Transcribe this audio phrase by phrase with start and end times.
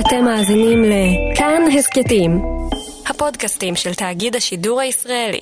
[0.00, 2.42] אתם מאזינים לכאן הסכתים,
[3.06, 5.40] הפודקאסטים של תאגיד השידור הישראלי.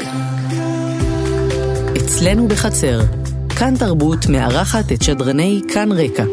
[1.96, 3.00] אצלנו בחצר,
[3.58, 6.24] כאן תרבות מארחת את שדרני כאן רקע.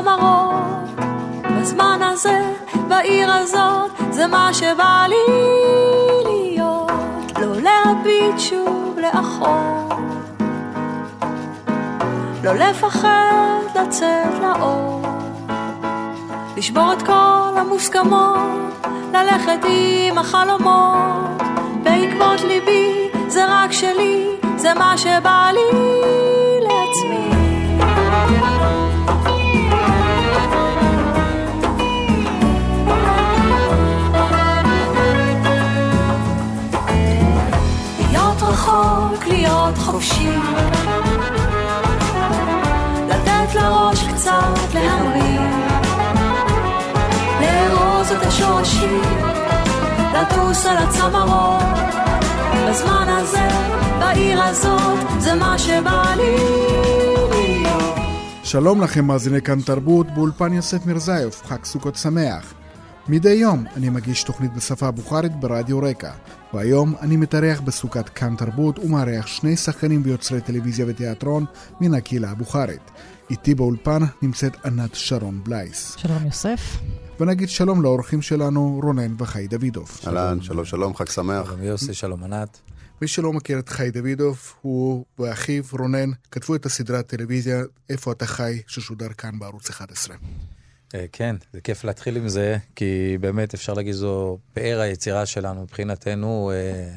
[0.00, 1.04] הצמרות.
[1.60, 2.52] בזמן הזה,
[2.88, 5.34] בעיר הזאת, זה מה שבא לי
[6.24, 6.90] להיות.
[7.40, 9.88] לא להביט שוב לאחור.
[12.44, 15.02] לא לפחד לצאת לאור.
[16.56, 21.42] לשבור את כל המוסכמות, ללכת עם החלומות,
[21.82, 26.19] בעקבות ליבי, זה רק שלי, זה מה שבא לי
[39.70, 40.30] להיות חופשי,
[43.08, 45.40] לתת לראש קצת להמריא.
[47.40, 49.02] לארוז את השורשים,
[50.14, 51.62] לטוס על הצמרות.
[52.68, 53.48] בזמן הזה,
[53.98, 56.36] בעיר הזאת, זה מה שבא לי.
[58.44, 62.54] שלום לכם מאזיני כאן תרבות, באולפן יוסף מירזייב, חג סוכות שמח.
[63.08, 66.10] מדי יום אני מגיש תוכנית בשפה הבוכרית ברדיו רקע,
[66.54, 71.44] והיום אני מתארח בסוכת כאן תרבות ומארח שני שחקנים ויוצרי טלוויזיה ותיאטרון
[71.80, 72.90] מן הקהילה הבוכרית.
[73.30, 75.96] איתי באולפן נמצאת ענת שרון בלייס.
[75.96, 76.78] שלום יוסף.
[77.20, 80.00] ונגיד שלום לאורחים שלנו רונן וחי דוידוב.
[80.06, 81.46] אהלן, שלום שלום, חג שמח.
[81.46, 82.60] שלום יוסי, שלום ענת.
[83.02, 88.26] מי שלא מכיר את חי דוידוב, הוא ואחיו רונן כתבו את הסדרת טלוויזיה "איפה אתה
[88.26, 90.16] חי" ששודר כאן בערוץ 11.
[90.94, 95.62] אה, כן, זה כיף להתחיל עם זה, כי באמת אפשר להגיד זו פאר היצירה שלנו
[95.62, 96.50] מבחינתנו.
[96.54, 96.88] אה,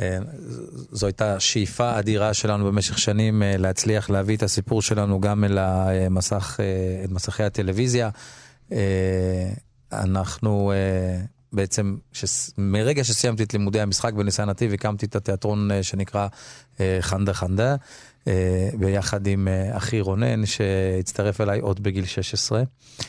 [0.00, 0.18] אה,
[0.92, 6.60] זו הייתה שאיפה אדירה שלנו במשך שנים להצליח להביא את הסיפור שלנו גם אל המסך,
[7.04, 8.10] אל מסכי הטלוויזיה.
[9.92, 10.72] אנחנו
[11.52, 16.28] בעצם, שס, מרגע שסיימתי את לימודי המשחק בניסיון נתיב, הקמתי את התיאטרון שנקרא
[17.00, 17.76] חנדה חנדה.
[18.78, 22.62] ביחד עם אחי רונן, שהצטרף אליי עוד בגיל 16.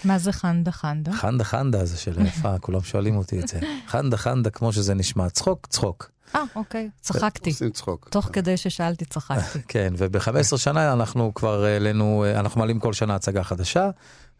[0.03, 1.11] מה זה חנדה חנדה?
[1.11, 3.59] חנדה חנדה זה של יפה, כולם שואלים אותי את זה.
[3.88, 6.11] חנדה חנדה, כמו שזה נשמע, צחוק, צחוק.
[6.35, 7.50] אה, אוקיי, צחקתי.
[7.50, 8.09] עושים צחוק.
[8.11, 9.59] תוך כדי ששאלתי, צחקתי.
[9.67, 13.89] כן, וב-15 שנה אנחנו כבר העלינו, אנחנו מעלים כל שנה הצגה חדשה,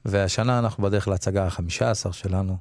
[0.06, 2.58] והשנה אנחנו בדרך להצגה ה-15 שלנו.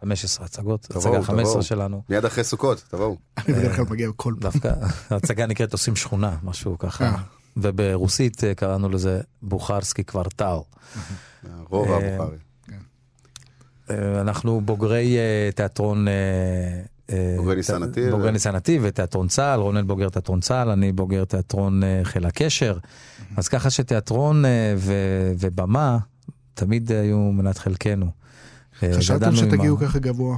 [0.00, 2.02] 15 הצגות, הצגה 15 שלנו.
[2.08, 3.16] מיד אחרי סוכות, תבואו.
[3.38, 4.50] אני בדרך כלל מגיע כל פעם.
[4.50, 4.72] דווקא,
[5.10, 7.14] ההצגה נקראת עושים שכונה, משהו ככה.
[7.56, 10.56] וברוסית קראנו לזה בוכרסקי קוורטל.
[11.68, 12.36] רובע הבוכרי.
[14.20, 15.16] אנחנו בוגרי
[15.54, 16.06] תיאטרון...
[17.36, 18.10] בוגרי ניסן נתיב.
[18.10, 22.78] בוגרי ניסן נתיב ותיאטרון צה"ל, רונן בוגר תיאטרון צה"ל, אני בוגר תיאטרון חיל הקשר.
[23.36, 24.44] אז ככה שתיאטרון
[25.38, 25.98] ובמה
[26.54, 28.21] תמיד היו מנת חלקנו.
[28.98, 30.36] חשבתם שתגיעו ככה גבוה?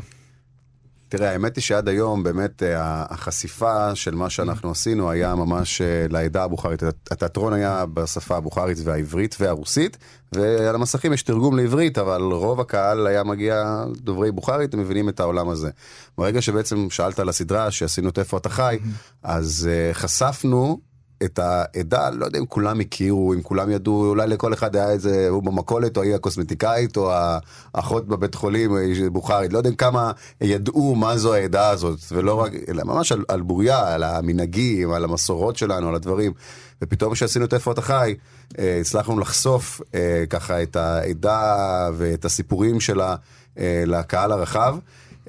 [1.09, 2.63] תראה, האמת היא שעד היום באמת
[3.11, 6.83] החשיפה של מה שאנחנו עשינו היה ממש לעדה הבוכרית.
[7.11, 9.97] התיאטרון היה בשפה הבוכרית והעברית והרוסית,
[10.33, 15.21] ועל המסכים יש תרגום לעברית, אבל רוב הקהל היה מגיע דוברי בוכרית, הם מבינים את
[15.21, 15.71] העולם הזה.
[16.19, 18.79] ברגע שבעצם שאלת על הסדרה שעשינו את איפה אתה חי,
[19.23, 20.81] אז חשפנו
[21.23, 25.29] את העדה, לא יודע אם כולם הכירו, אם כולם ידעו, אולי לכל אחד היה איזה,
[25.29, 27.13] הוא במכולת, או היא הקוסמטיקאית, או
[27.75, 28.71] האחות בבית חולים,
[29.13, 33.41] בוכרית, לא יודע כמה ידעו מה זו העדה הזאת, ולא רק, אלא ממש על, על
[33.41, 36.33] בוריה, על המנהגים, על המסורות שלנו, על הדברים.
[36.83, 38.15] ופתאום כשעשינו את איפה אתה חי,
[38.59, 39.81] הצלחנו לחשוף
[40.31, 43.17] ככה את העדה ואת הסיפורים שלה
[43.87, 44.77] לקהל הרחב.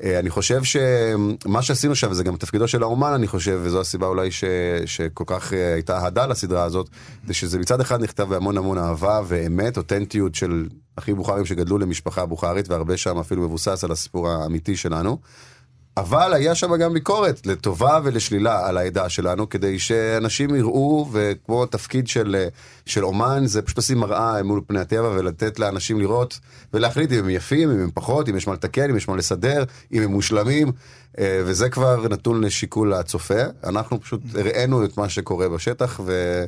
[0.03, 4.31] אני חושב שמה שעשינו שם, וזה גם תפקידו של האומן, אני חושב, וזו הסיבה אולי
[4.31, 4.43] ש,
[4.85, 6.89] שכל כך הייתה אהדה לסדרה הזאת,
[7.27, 12.25] זה שזה מצד אחד נכתב בהמון המון אהבה ואמת, אותנטיות של אחים בוכרים שגדלו למשפחה
[12.25, 15.17] בוכרית, והרבה שם אפילו מבוסס על הסיפור האמיתי שלנו.
[15.97, 22.07] אבל היה שם גם ביקורת לטובה ולשלילה על העדה שלנו, כדי שאנשים יראו, וכמו תפקיד
[22.07, 22.45] של,
[22.85, 26.39] של אומן, זה פשוט לשים מראה מול פני הטבע ולתת לאנשים לראות
[26.73, 29.63] ולהחליט אם הם יפים, אם הם פחות, אם יש מה לתקן, אם יש מה לסדר,
[29.93, 30.71] אם הם מושלמים,
[31.19, 33.43] אה, וזה כבר נתון לשיקול הצופה.
[33.63, 36.45] אנחנו פשוט הראינו את מה שקורה בשטח, ו...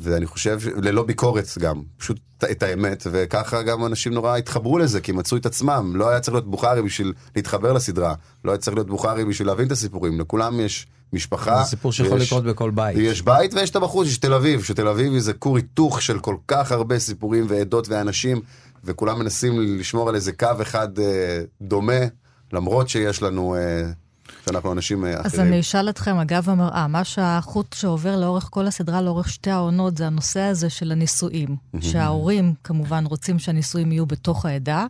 [0.00, 2.18] ואני חושב, ללא ביקורת גם, פשוט
[2.50, 5.92] את האמת, וככה גם אנשים נורא התחברו לזה, כי מצאו את עצמם.
[5.94, 8.14] לא היה צריך להיות בוכרי בשביל להתחבר לסדרה,
[8.44, 11.62] לא היה צריך להיות בוכרי בשביל להבין את הסיפורים, לכולם יש משפחה.
[11.62, 12.96] זה סיפור שיכול לקרות בכל בית.
[12.98, 16.36] יש בית ויש את הבחוץ, יש תל אביב, שתל אביב זה כור היתוך של כל
[16.48, 18.40] כך הרבה סיפורים ועדות ואנשים,
[18.84, 22.00] וכולם מנסים לשמור על איזה קו אחד אה, דומה,
[22.52, 23.54] למרות שיש לנו...
[23.54, 23.90] אה,
[24.46, 25.24] שאנחנו אנשים אה, אחרים.
[25.24, 29.96] אז אני אשאל אתכם, אגב המראה, מה שהחוט שעובר לאורך כל הסדרה, לאורך שתי העונות,
[29.96, 31.56] זה הנושא הזה של הנישואים.
[31.80, 34.86] שההורים כמובן רוצים שהנישואים יהיו בתוך העדה,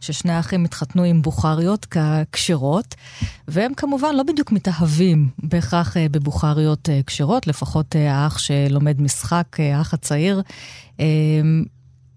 [0.00, 1.86] ששני האחים התחתנו עם בוכריות
[2.32, 2.94] כשרות,
[3.48, 9.94] והם כמובן לא בדיוק מתאהבים בהכרח אה, בבוכריות אה, כשרות, לפחות האח שלומד משחק, האח
[9.94, 10.42] הצעיר.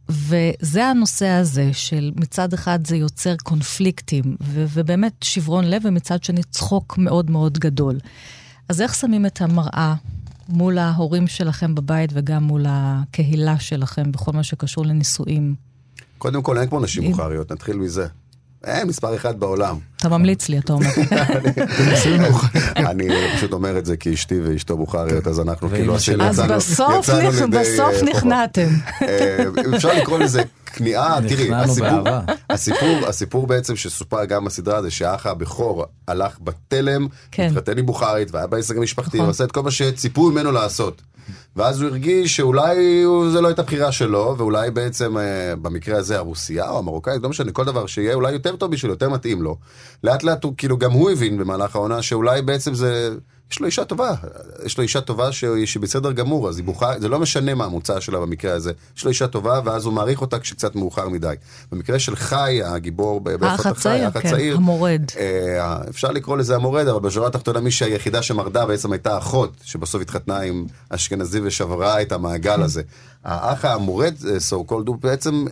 [0.10, 6.44] וזה הנושא הזה של מצד אחד זה יוצר קונפליקטים, ו- ובאמת שברון לב, ומצד שני
[6.44, 8.00] צחוק מאוד מאוד גדול.
[8.70, 9.96] אז איך שמים את המראה
[10.50, 15.56] מול ההורים שלכם בבית וגם מול הקהילה שלכם בכל מה שקשור לנישואים?
[16.18, 18.08] קודם כל, אין כמו נשים בוכריות, נתחיל מזה.
[18.66, 19.76] אין מספר אחד בעולם.
[19.98, 20.90] אתה ממליץ לי, אתה אומר.
[22.78, 27.10] אני פשוט אומר את זה כי אשתי ואשתו בוכריות, אז אנחנו כאילו עשינו, אז בסוף
[27.10, 28.68] אה, נכנעתם.
[29.02, 29.46] אה,
[29.76, 31.50] אפשר לקרוא לזה כניעה, תראי,
[32.50, 37.48] הסיפור, הסיפור בעצם שסופר גם בסדרה זה שהאח הבכור הלך בתלם, כן.
[37.52, 39.28] התחתן עם בוכרית והיה בעסק המשפחתי, נכון.
[39.28, 41.02] ועשה את כל מה שציפו ממנו לעשות.
[41.56, 46.70] ואז הוא הרגיש שאולי זה לא הייתה בחירה שלו, ואולי בעצם אה, במקרה הזה הרוסיה
[46.70, 49.58] או המרוקאית, לא משנה, כל דבר שיהיה אולי יותר טוב בשבילו, יותר מתאים לו.
[50.04, 53.16] לאט לאט הוא, כאילו גם הוא הבין במהלך העונה שאולי בעצם זה...
[53.52, 54.12] יש לו אישה טובה,
[54.66, 58.00] יש לו אישה טובה שהיא בסדר גמור, אז היא בוכה, זה לא משנה מה המוצא
[58.00, 58.72] שלה במקרה הזה.
[58.98, 61.36] יש לו אישה טובה, ואז הוא מעריך אותה כשקצת מאוחר מדי.
[61.72, 65.02] במקרה של חי, הגיבור האח כן, הצעיר, המורד.
[65.18, 70.02] אה, אפשר לקרוא לזה המורד, אבל בשורה התחתונה מי שהיחידה שמרדה בעצם הייתה אחות, שבסוף
[70.02, 72.82] התחתנה עם אשכנזי ושברה את המעגל הזה.
[73.24, 74.14] האח המורד,
[74.50, 75.46] so called, הוא בעצם,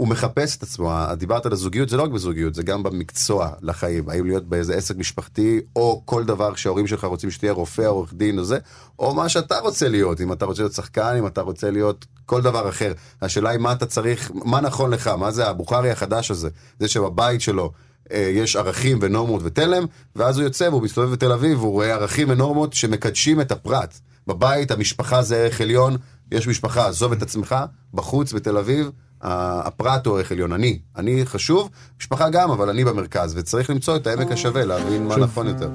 [0.00, 0.92] הוא מחפש את עצמו.
[1.16, 4.08] דיברת על הזוגיות, זה לא רק בזוגיות, זה גם במקצוע לחיים.
[4.08, 8.38] האם להיות באיזה עסק משפחתי, או כל דבר שההורים שלך רוצים שתהיה רופא, עורך דין
[8.38, 8.58] או זה,
[8.98, 12.42] או מה שאתה רוצה להיות, אם אתה רוצה להיות שחקן, אם אתה רוצה להיות כל
[12.42, 12.92] דבר אחר.
[13.22, 16.48] השאלה היא מה אתה צריך, מה נכון לך, מה זה הבוכרי החדש הזה,
[16.78, 17.72] זה שבבית שלו
[18.12, 19.84] אה, יש ערכים ונורמות ותלם,
[20.16, 23.98] ואז הוא יוצא והוא מסתובב בתל אביב, והוא רואה ערכים ונורמות שמקדשים את הפרט.
[24.26, 25.96] בבית המשפחה זה ערך עליון,
[26.32, 27.56] יש משפחה, עזוב את עצמך,
[27.94, 28.90] בחוץ בתל אביב,
[29.22, 34.06] הפרט הוא ערך עליון, אני, אני חשוב, משפחה גם, אבל אני במרכז, וצריך למצוא את
[34.06, 35.70] העמק השווה, להבין מה נכון יותר.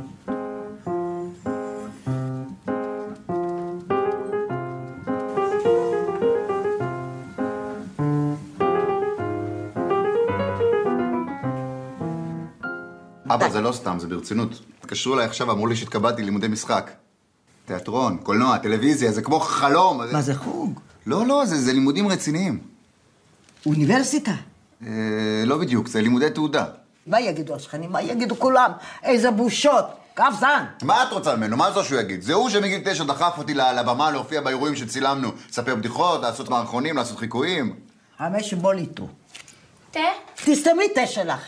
[13.28, 14.62] אבא, זה לא סתם, זה ברצינות.
[14.80, 16.92] התקשרו אליי עכשיו, אמרו לי שהתקבלתי לימודי משחק.
[17.66, 20.02] תיאטרון, קולנוע, טלוויזיה, זה כמו חלום.
[20.12, 20.80] מה זה חוג?
[21.06, 22.75] לא, לא, זה, זה לימודים רציניים.
[23.66, 24.32] אוניברסיטה?
[24.86, 24.90] אה,
[25.46, 26.66] לא בדיוק, זה לימודי תעודה.
[27.08, 27.92] מה יגידו השכנים?
[27.92, 28.72] מה יגידו כולם?
[29.04, 29.86] איזה בושות!
[30.16, 30.64] כף זן!
[30.82, 31.58] מה את רוצה ממנו?
[31.58, 32.22] מה זה שהוא יגיד?
[32.22, 35.32] זה הוא שמגיל תשע דחף אותי לבמה להופיע באירועים שצילמנו.
[35.50, 37.76] לספר בדיחות, לעשות מערכונים, לעשות חיקויים.
[38.18, 39.08] חמש בול איתו.
[39.92, 40.00] תה?
[40.36, 41.42] תסתמי תה שלך.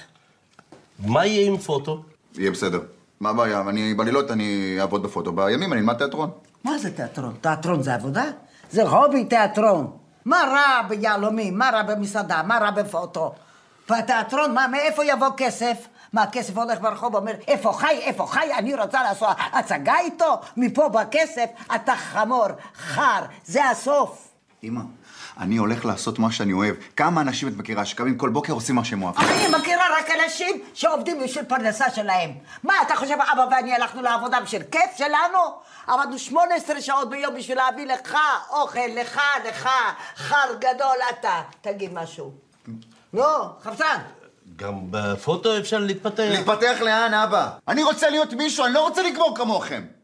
[1.05, 2.03] מה יהיה עם פוטו?
[2.37, 2.79] יהיה בסדר.
[3.19, 3.63] מה הבעיה?
[3.69, 6.29] אני בלילות אני אעבוד בפוטו, בימים אני אלמד תיאטרון.
[6.63, 7.33] מה זה תיאטרון?
[7.41, 8.23] תיאטרון זה עבודה?
[8.71, 9.96] זה הובי תיאטרון.
[10.27, 11.57] מה רע ביהלומים?
[11.57, 12.43] מה רע במסעדה?
[12.43, 13.33] מה רע בפוטו?
[13.89, 15.87] והתיאטרון, מה, מאיפה יבוא כסף?
[16.13, 20.39] מה, הכסף הולך ברחוב ואומר, איפה חי, איפה חי, אני רוצה לעשות הצגה איתו?
[20.57, 24.27] מפה בכסף, אתה חמור, חר, זה הסוף.
[24.63, 24.81] אמא,
[25.39, 26.75] אני הולך לעשות מה שאני אוהב.
[26.95, 29.27] כמה אנשים את מכירה שקמים כל בוקר עושים מה שהם אוהבים?
[29.29, 32.31] אני מכירה רק אנשים שעובדים בשביל פרנסה שלהם.
[32.63, 35.39] מה, אתה חושב, אבא ואני הלכנו לעבודה בשביל כיף שלנו?
[35.87, 38.17] עבדנו 18 שעות ביום בשביל להביא לך
[38.49, 39.69] אוכל, לך, לך,
[40.15, 41.41] חר גדול אתה.
[41.61, 42.31] תגיד משהו.
[43.13, 43.97] לא, חפצן.
[44.55, 46.23] גם בפוטו אפשר להתפתח.
[46.29, 47.49] להתפתח לאן, אבא?
[47.67, 49.96] אני רוצה להיות מישהו, אני לא רוצה לגמור כמוכם.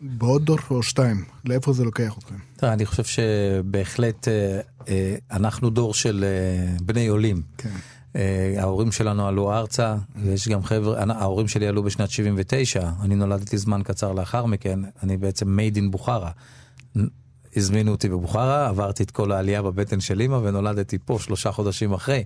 [0.00, 2.34] בעוד דור או שתיים, לאיפה זה לוקח אתכם?
[2.62, 7.42] אני חושב שבהחלט אה, אה, אנחנו דור של אה, בני עולים.
[7.58, 7.70] כן.
[8.58, 13.82] ההורים שלנו עלו ארצה, ויש גם חבר'ה, ההורים שלי עלו בשנת 79, אני נולדתי זמן
[13.84, 16.30] קצר לאחר מכן, אני בעצם made in בוכרה.
[17.56, 22.24] הזמינו אותי בבוכרה, עברתי את כל העלייה בבטן של אימא ונולדתי פה שלושה חודשים אחרי.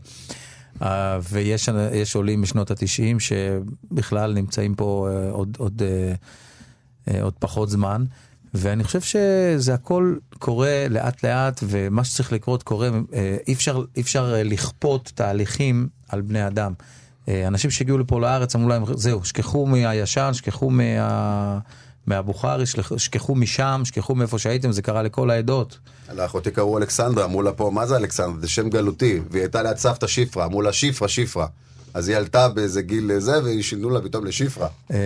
[1.30, 6.14] ויש יש עולים משנות התשעים שבכלל נמצאים פה עוד, עוד, אה,
[7.22, 8.04] עוד פחות זמן.
[8.54, 14.02] ואני חושב שזה הכל קורה לאט לאט, ומה שצריך לקרות קורה, אה, אי אפשר, אי
[14.02, 16.72] אפשר אה, לכפות תהליכים על בני אדם.
[17.28, 21.58] אה, אנשים שהגיעו לפה לארץ אמרו להם, זהו, שכחו מהישן, שכחו מה...
[22.06, 22.64] מהבוכרי,
[22.96, 25.78] שכחו משם, שכחו מאיפה שהייתם, זה קרה לכל העדות.
[26.14, 28.40] לאחותי קראו אלכסנדרה, אמרו לה פה, מה זה אלכסנדרה?
[28.40, 29.20] זה שם גלותי.
[29.30, 31.46] והיא הייתה ליד סבתא שפרה, אמרו לה שפרה, שפרה.
[31.94, 34.68] אז היא עלתה באיזה גיל זה, ושינו לה פתאום לשפרה.
[34.90, 34.96] אה,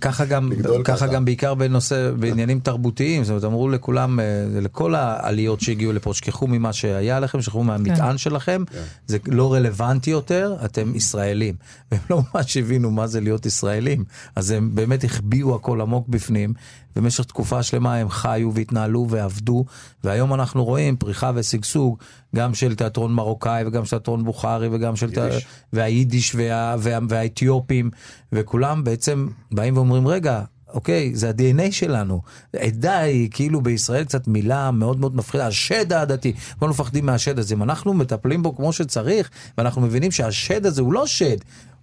[0.00, 0.52] ככה גם,
[0.84, 1.06] ככה.
[1.06, 4.24] גם בעיקר בנושא, בעניינים תרבותיים, זאת אומרת, אמרו לכולם, אה,
[4.60, 8.64] לכל העליות שהגיעו לפה, שכחו ממה שהיה לכם, שכחו מהמטען שלכם,
[9.06, 11.54] זה לא רלוונטי יותר, אתם ישראלים.
[11.92, 14.04] והם לא ממש הבינו מה זה להיות ישראלים,
[14.36, 16.52] אז הם באמת החביאו הכל עמוק בפנים,
[16.96, 19.64] במשך תקופה שלמה הם חיו והתנהלו ועבדו,
[20.04, 21.98] והיום אנחנו רואים פריחה ושגשוג,
[22.36, 25.06] גם של תיאטרון מרוקאי וגם של תיאטרון בוכרי וגם של...
[25.06, 25.30] תיאטרון...
[25.30, 25.46] יידיש.
[25.72, 27.90] והיידיש וה, וה, והאתיופים,
[28.32, 30.42] וכולם בעצם באים ואומרים, רגע,
[30.74, 32.20] אוקיי, זה ה-DNA שלנו.
[32.56, 36.32] עדה היא כאילו בישראל קצת מילה מאוד מאוד מפחידה, השד העדתי.
[36.58, 37.54] כולנו מפחדים מהשד הזה.
[37.54, 41.36] אם אנחנו מטפלים בו כמו שצריך, ואנחנו מבינים שהשד הזה הוא לא שד,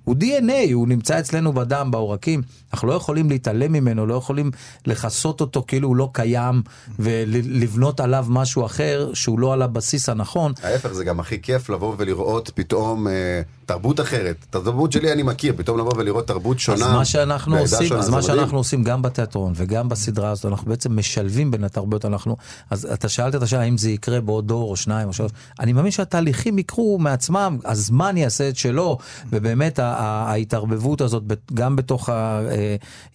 [0.09, 2.41] הוא DNA, הוא נמצא אצלנו בדם, בעורקים.
[2.73, 4.51] אנחנו לא יכולים להתעלם ממנו, לא יכולים
[4.85, 6.61] לכסות אותו כאילו הוא לא קיים,
[6.99, 10.53] ולבנות עליו משהו אחר שהוא לא על הבסיס הנכון.
[10.63, 14.35] ההפך, זה גם הכי כיף לבוא ולראות פתאום אה, תרבות אחרת.
[14.49, 16.85] את התרבות שלי אני מכיר, פתאום לבוא ולראות תרבות שונה.
[16.85, 18.37] אז מה שאנחנו עושים, שונה, אז מה מדהים.
[18.37, 22.37] שאנחנו עושים גם בתיאטרון וגם בסדרה הזאת, אנחנו בעצם משלבים בין התרבויות, אנחנו,
[22.69, 25.73] אז אתה שאלת את השאלה האם זה יקרה בעוד דור או שניים או שלוש, אני
[25.73, 28.97] מאמין שהתהליכים יקרו מעצמם, הזמן יעשה את שלו,
[29.31, 32.09] ובאמת ההתערבבות הזאת, גם בתוך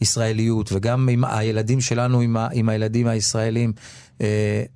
[0.00, 2.21] הישראליות וגם עם הילדים שלנו,
[2.53, 3.83] עם, הילדים הישראלים, אה,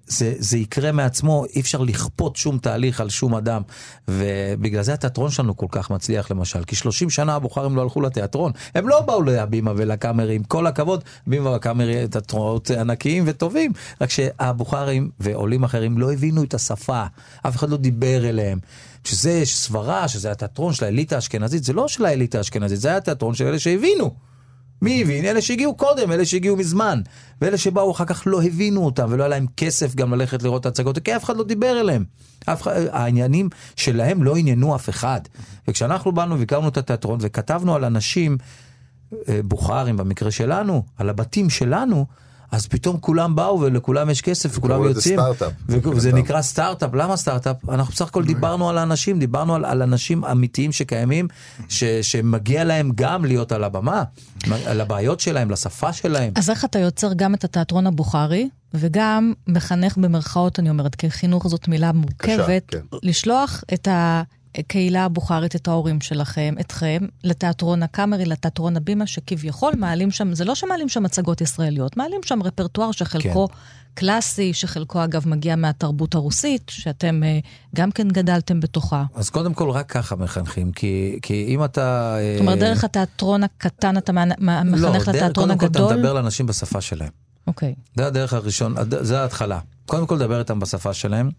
[0.07, 3.63] זה, זה יקרה מעצמו, אי אפשר לכפות שום תהליך על שום אדם.
[4.09, 8.53] ובגלל זה התיאטרון שלנו כל כך מצליח למשל, כי 30 שנה הבוכרים לא הלכו לתיאטרון,
[8.75, 15.65] הם לא באו להבימה ולקאמרים, כל הכבוד, בימה וקאמרי תיאטרונות ענקיים וטובים, רק שהבוכרים ועולים
[15.65, 17.05] אחרים לא הבינו את השפה,
[17.43, 18.59] אף אחד לא דיבר אליהם.
[19.05, 23.35] שזה סברה, שזה התיאטרון של האליטה האשכנזית, זה לא של האליטה האשכנזית, זה היה התיאטרון
[23.35, 24.28] של אלה שהבינו.
[24.83, 25.25] מי הבין?
[25.25, 27.01] אלה שהגיעו קודם, אלה שהגיעו מזמן.
[27.41, 30.67] ואלה שבאו אחר כך לא הבינו אותם, ולא היה להם כסף גם ללכת לראות את
[30.67, 32.05] ההצגות, כי אף אחד לא דיבר אליהם.
[32.47, 35.21] אף העניינים שלהם לא עניינו אף אחד.
[35.69, 38.39] וכשאנחנו באנו והקמנו את התיאטרון וכתבנו על אנשים,
[39.29, 42.07] אה, בוכרים במקרה שלנו, על הבתים שלנו,
[42.51, 45.19] אז פתאום כולם באו ולכולם יש כסף וכולם יוצאים.
[45.69, 46.13] וזה.
[46.13, 47.69] נקרא סטארט-אפ, למה סטארט-אפ?
[47.69, 51.29] אנחנו בסך הכל דיברנו על האנשים, דיברנו על, על אנשים אמיתיים שקיימים,
[51.69, 54.03] ש, שמגיע להם גם להיות על הבמה,
[54.67, 56.33] על הבעיות שלהם, לשפה שלהם.
[56.37, 61.49] אז איך אתה יוצר גם את התיאטרון הבוכרי, וגם מחנך במרכאות, אני אומרת, כי חינוך
[61.49, 62.81] זאת מילה מורכבת, כן.
[63.03, 63.89] לשלוח את
[64.59, 70.55] הקהילה הבוכרית, את ההורים שלכם, אתכם, לתיאטרון הקאמרי, לתיאטרון הבימה, שכביכול מעלים שם, זה לא
[70.55, 73.55] שמעלים שם הצגות ישראליות, מעלים שם רפרטואר שחלקו כן.
[73.95, 77.39] קלאסי, שחלקו אגב מגיע מהתרבות הרוסית, שאתם אה,
[77.75, 79.05] גם כן גדלתם בתוכה.
[79.15, 82.17] אז קודם כל רק ככה מחנכים, כי, כי אם אתה...
[82.35, 85.87] זאת אומרת, דרך התיאטרון הקטן אתה מה- מחנך לא, לתיאטרון קודם כל הגדול?
[85.87, 87.11] אתה מדבר לאנשים בשפה שלהם.
[87.47, 87.75] אוקיי.
[87.97, 89.59] זה הדרך הראשון, זה ההתחלה.
[89.87, 91.31] קודם כל דבר איתם בשפה שלהם,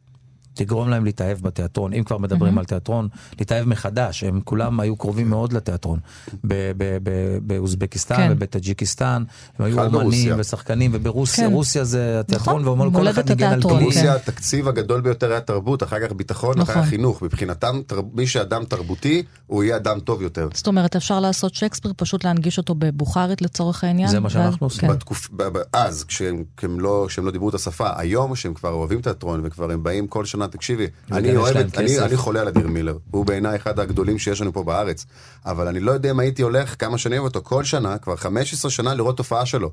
[0.63, 3.07] תגרום להם להתאהב בתיאטרון, אם כבר מדברים על תיאטרון,
[3.39, 5.99] להתאהב מחדש, הם כולם היו קרובים מאוד לתיאטרון.
[6.43, 8.27] ב- ב- ב- באוזבקיסטן כן.
[8.31, 9.23] ובטאג'יקיסטן,
[9.59, 10.35] הם היו אומנים ברוסיה.
[10.39, 11.53] ושחקנים, וברוסיה, כן.
[11.53, 13.61] רוסיה זה התיאטרון, נכון, ואומרים כל אחד ניגן על.
[13.61, 13.73] כלי.
[13.79, 16.83] ברוסיה התקציב הגדול ביותר היה תרבות, אחר כך ביטחון, אחר נכון.
[16.83, 17.21] כך חינוך.
[17.21, 20.47] מבחינתם, תר- מי שאדם תרבותי, הוא יהיה אדם טוב יותר.
[20.53, 24.09] זאת אומרת, אפשר לעשות שייקספיר, פשוט להנגיש אותו בבוכרית לצורך העניין?
[24.09, 24.89] זה מה שאנחנו ואז- עושים.
[24.89, 24.95] כן.
[24.95, 25.29] בתקופ...
[25.31, 29.01] ב- ב- אז, כשהם, כשהם, לא, כשהם לא דיברו את השפה, היום שהם כבר אוהבים
[29.01, 31.99] תיאטרון וכבר הם באים כל שנה, תקשיבי, אני אוהב אני.
[31.99, 35.05] אני חולה על אדיר מילר, הוא בעיניי אחד הגדולים שיש לנו פה בארץ,
[35.45, 38.93] אבל אני לא יודע אם הייתי הולך כמה שנים אותו, כל שנה, כבר 15 שנה
[38.93, 39.71] לראות תופעה שלו,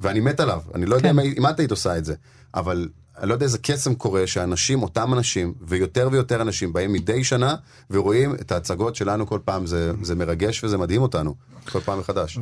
[0.00, 1.18] ואני מת עליו, אני לא יודע כן.
[1.18, 2.14] אם, אם את היית עושה את זה,
[2.54, 2.88] אבל
[3.20, 7.54] אני לא יודע איזה קסם קורה שאנשים, אותם אנשים, ויותר ויותר אנשים באים מדי שנה
[7.90, 11.34] ורואים את ההצגות שלנו כל פעם, זה, זה מרגש וזה מדהים אותנו,
[11.72, 12.38] כל פעם מחדש.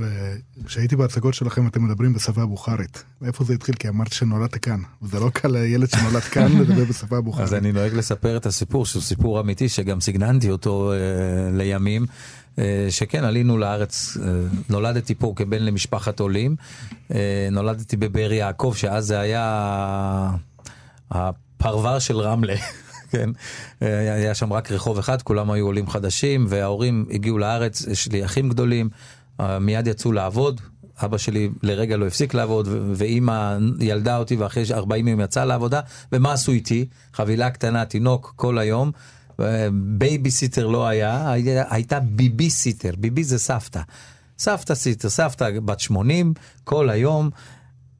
[0.65, 3.05] וכשהייתי בהצגות שלכם אתם מדברים בשפה הבוכרית.
[3.23, 3.75] מאיפה זה התחיל?
[3.75, 4.81] כי אמרת שנולדת כאן.
[5.03, 7.49] וזה לא קל לילד שנולד כאן לדבר בשפה הבוכרית.
[7.49, 10.97] אז אני נוהג לספר את הסיפור, שהוא סיפור אמיתי, שגם סגננתי אותו אה,
[11.57, 12.07] לימים,
[12.59, 14.29] אה, שכן, עלינו לארץ, אה,
[14.69, 16.57] נולדתי פה כבן למשפחת עולים,
[17.15, 20.31] אה, נולדתי בבאר יעקב, שאז זה היה
[21.11, 22.57] הפרבר של רמלה.
[23.11, 23.31] כן,
[23.83, 28.25] אה, היה שם רק רחוב אחד, כולם היו עולים חדשים, וההורים הגיעו לארץ, יש לי
[28.25, 28.89] אחים גדולים,
[29.41, 30.61] אה, מיד יצאו לעבוד,
[31.05, 35.81] אבא שלי לרגע לא הפסיק לעבוד, ואימא ילדה אותי ואחרי 40 יום יצאה לעבודה,
[36.13, 36.87] ומה עשו איתי?
[37.15, 38.93] חבילה קטנה, תינוק כל היום,
[39.73, 41.33] בייביסיטר לא היה,
[41.71, 43.81] הייתה ביבי סיטר, ביבי זה סבתא.
[44.39, 46.35] סבתא סיטר, סבתא בת 80,
[46.65, 47.31] כל היום.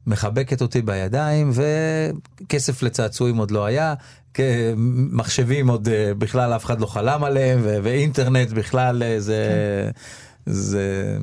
[0.07, 3.93] מחבקת אותי בידיים, וכסף לצעצועים עוד לא היה,
[5.11, 9.45] מחשבים עוד אה, בכלל אף אחד לא חלם עליהם, ו- ואינטרנט בכלל אה, זה...
[10.45, 11.17] זה...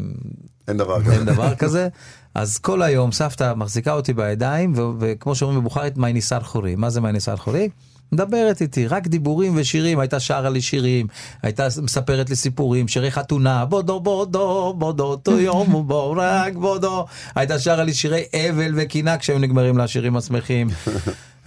[0.68, 1.12] אין דבר כזה.
[1.12, 1.88] אין דבר כזה.
[2.34, 6.74] אז כל היום סבתא מחזיקה אותי בידיים, ו- וכמו שאומרים בבוכרית, מי ניסר חורי.
[6.74, 7.68] מה זה מי ניסר חורי?
[8.12, 11.06] מדברת איתי, רק דיבורים ושירים, הייתה שרה לי שירים,
[11.42, 17.58] הייתה מספרת לי סיפורים, שירי חתונה, בודו בודו, בודו תו יום ובו רק בודו, הייתה
[17.58, 20.68] שרה לי שירי אבל וקינה כשהיו נגמרים לה השירים השמחים.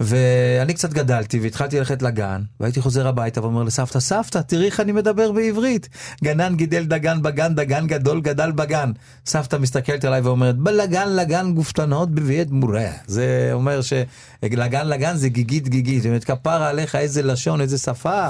[0.00, 4.92] ואני קצת גדלתי והתחלתי ללכת לגן, והייתי חוזר הביתה ואומר לסבתא, סבתא, תראי איך אני
[4.92, 5.88] מדבר בעברית.
[6.24, 8.92] גנן גידל דגן בגן, דגן גדול גדל בגן.
[9.26, 12.88] סבתא מסתכלת עליי ואומרת, בלגן לגן גופתנות בביאת מורה.
[13.06, 16.02] זה אומר שלגן לגן זה גיגית גיגית.
[16.02, 18.28] זאת אומרת, כפרה עליך איזה לשון, איזה שפה.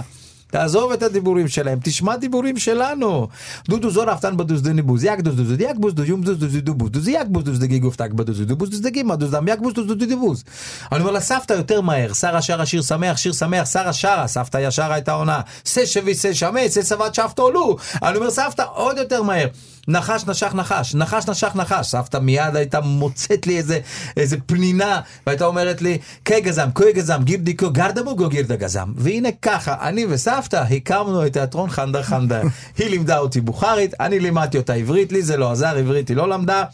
[0.51, 3.29] תעזוב את הדיבורים שלהם, תשמע דיבורים שלנו.
[3.69, 6.39] דודו זור אף תן בדוז דני בוז, יק דוז דוז יק בוז דוז יום דוז
[6.39, 9.17] דוז דו בוז, דוז יק בוז דוז דגי גופתק בדוז דו בוז דוז דגי מה
[9.17, 10.45] דוז דם יק בוז דוז דוז דו בוז.
[10.93, 14.95] אני אומר לסבתא יותר מהר, שרה שרה שיר שמח, שיר שמח, שרה שרה, סבתא ישרה
[14.95, 17.77] הייתה עונה, שא שבי שא שמי, שא סבת שפטו עולו.
[18.03, 19.47] אני אומר סבתא עוד יותר מהר.
[19.91, 23.79] נחש נשך נחש, נחש נשך נחש, סבתא מיד הייתה מוצאת לי איזה,
[24.17, 28.93] איזה פנינה, והייתה אומרת לי, קי גזם, קוי גזם, גירדיקו, גרדמוגו גירדה גזם.
[28.97, 32.41] והנה ככה, אני וסבתא הקמנו את תיאטרון חנדה חנדה.
[32.79, 36.29] היא לימדה אותי בוכרית, אני לימדתי אותה עברית, לי זה לא עזר, עברית היא לא
[36.29, 36.65] למדה.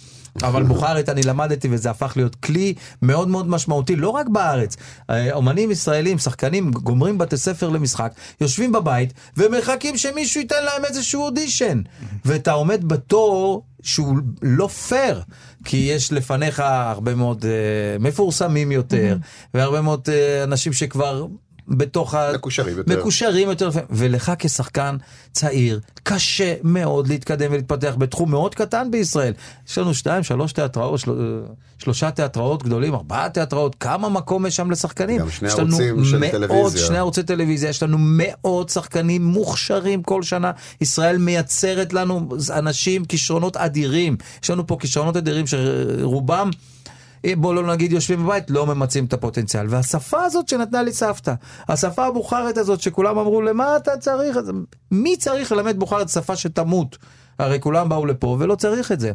[0.42, 4.76] אבל בוכרית אני למדתי וזה הפך להיות כלי מאוד מאוד משמעותי, לא רק בארץ.
[5.10, 11.22] אה, אומנים ישראלים, שחקנים, גומרים בתי ספר למשחק, יושבים בבית ומחכים שמישהו ייתן להם איזשהו
[11.22, 11.82] אודישן.
[12.24, 15.22] ואתה עומד בתור שהוא לא פייר,
[15.64, 19.16] כי יש לפניך הרבה מאוד אה, מפורסמים יותר,
[19.54, 21.26] והרבה מאוד אה, אנשים שכבר...
[21.68, 22.32] בתוך ה...
[22.34, 22.98] מקושרים יותר.
[22.98, 24.96] מקושרים יותר, ולך כשחקן
[25.32, 29.32] צעיר, קשה מאוד להתקדם ולהתפתח בתחום מאוד קטן בישראל.
[29.68, 31.42] יש לנו שתיים, שלוש תיאטראות, של...
[31.78, 35.20] שלושה תיאטראות גדולים, ארבעה תיאטראות, כמה מקום יש שם לשחקנים?
[35.20, 36.86] גם שני יש לנו ערוצים של מאות, טלוויזיה.
[36.86, 40.50] שני ערוצי טלוויזיה, יש לנו מאות שחקנים מוכשרים כל שנה.
[40.80, 44.16] ישראל מייצרת לנו אנשים, כישרונות אדירים.
[44.42, 46.50] יש לנו פה כישרונות אדירים שרובם...
[47.34, 49.66] בוא לא נגיד יושבים בבית, לא ממצים את הפוטנציאל.
[49.68, 51.34] והשפה הזאת שנתנה לי סבתא,
[51.68, 54.52] השפה הבוכרית הזאת שכולם אמרו, למה אתה צריך את זה?
[54.90, 56.98] מי צריך ללמד בוכרית שפה שתמות?
[57.38, 59.12] הרי כולם באו לפה ולא צריך את זה.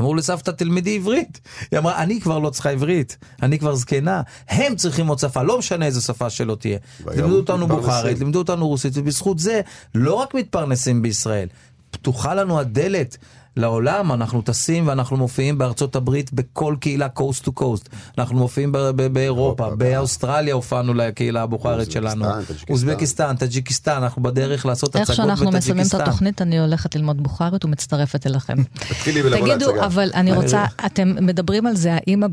[0.00, 1.40] אמרו לסבתא תלמדי עברית.
[1.70, 4.22] היא אמרה, אני כבר לא צריכה עברית, אני כבר זקנה.
[4.48, 6.78] הם צריכים עוד שפה, לא משנה איזה שפה שלא תהיה.
[7.06, 7.66] לימדו אותנו.
[7.66, 9.60] בוכרית, לימדו אותנו רוסית, ובזכות זה
[9.94, 11.48] לא רק מתפרנסים בישראל,
[11.90, 13.16] פתוחה לנו הדלת.
[13.60, 17.88] לעולם אנחנו טסים ואנחנו מופיעים בארצות הברית בכל קהילה coast to coast.
[18.18, 19.20] אנחנו מופיעים באירופה,
[19.64, 22.24] אירופה, באוסטרליה הופענו לקהילה הבוכרית שלנו.
[22.70, 26.00] אוזבקיסטן, טאג'יקיסטן, אנחנו בדרך לעשות איך הצגות שאנחנו מסיימים את בטאג'יקיסטן.
[26.02, 28.62] התוכנית, אני הולכת ללמוד בוכרית ומצטרפת אליכם.
[28.88, 29.84] תתחילי ולבוא תגידו.
[29.84, 32.26] אבל אני רוצה, אתם מדברים על זה, האמא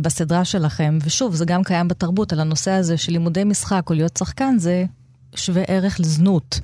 [0.00, 4.16] בסדרה שלכם, ושוב, זה גם קיים בתרבות, על הנושא הזה של לימודי משחק או להיות
[4.16, 4.84] שחקן, זה
[5.34, 6.60] שווה ערך לזנות.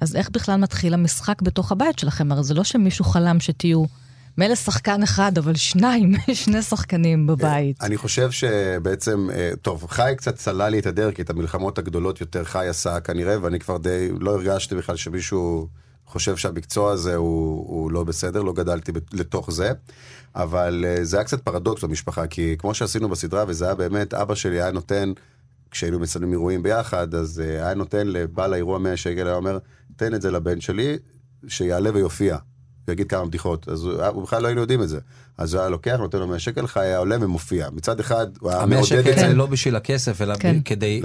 [0.00, 2.32] אז איך בכלל מתחיל המשחק בתוך הבית שלכם?
[2.32, 3.84] הרי זה לא שמישהו חלם שתהיו,
[4.38, 7.82] מילא שחקן אחד, אבל שניים, שני שחקנים בבית.
[7.82, 12.20] אני חושב שבעצם, אה, טוב, חי קצת סלל לי את הדרך, כי את המלחמות הגדולות
[12.20, 15.68] יותר חי עשה כנראה, ואני כבר די, לא הרגשתי בכלל שמישהו
[16.06, 19.72] חושב שהמקצוע הזה הוא, הוא לא בסדר, לא גדלתי לתוך זה.
[20.34, 24.34] אבל אה, זה היה קצת פרדוקס במשפחה, כי כמו שעשינו בסדרה, וזה היה באמת, אבא
[24.34, 25.12] שלי היה נותן,
[25.70, 29.58] כשהיינו מצלמים אירועים ביחד, אז אה, היה נותן לבעל האירוע 100 שקל, היה אומר,
[29.96, 30.98] תן את זה לבן שלי,
[31.48, 32.36] שיעלה ויופיע.
[32.88, 34.98] ויגיד כמה בדיחות, אז הוא, הוא בכלל לא היינו יודעים את זה.
[35.38, 37.68] אז הוא היה לוקח, נותן לו 100 שקל, לך היה עולה ומופיע.
[37.72, 39.34] מצד אחד, הוא היה מעודד שקל את זה זה.
[39.34, 40.56] לא בשביל הכסף, אלא כן.
[40.64, 41.02] כדי,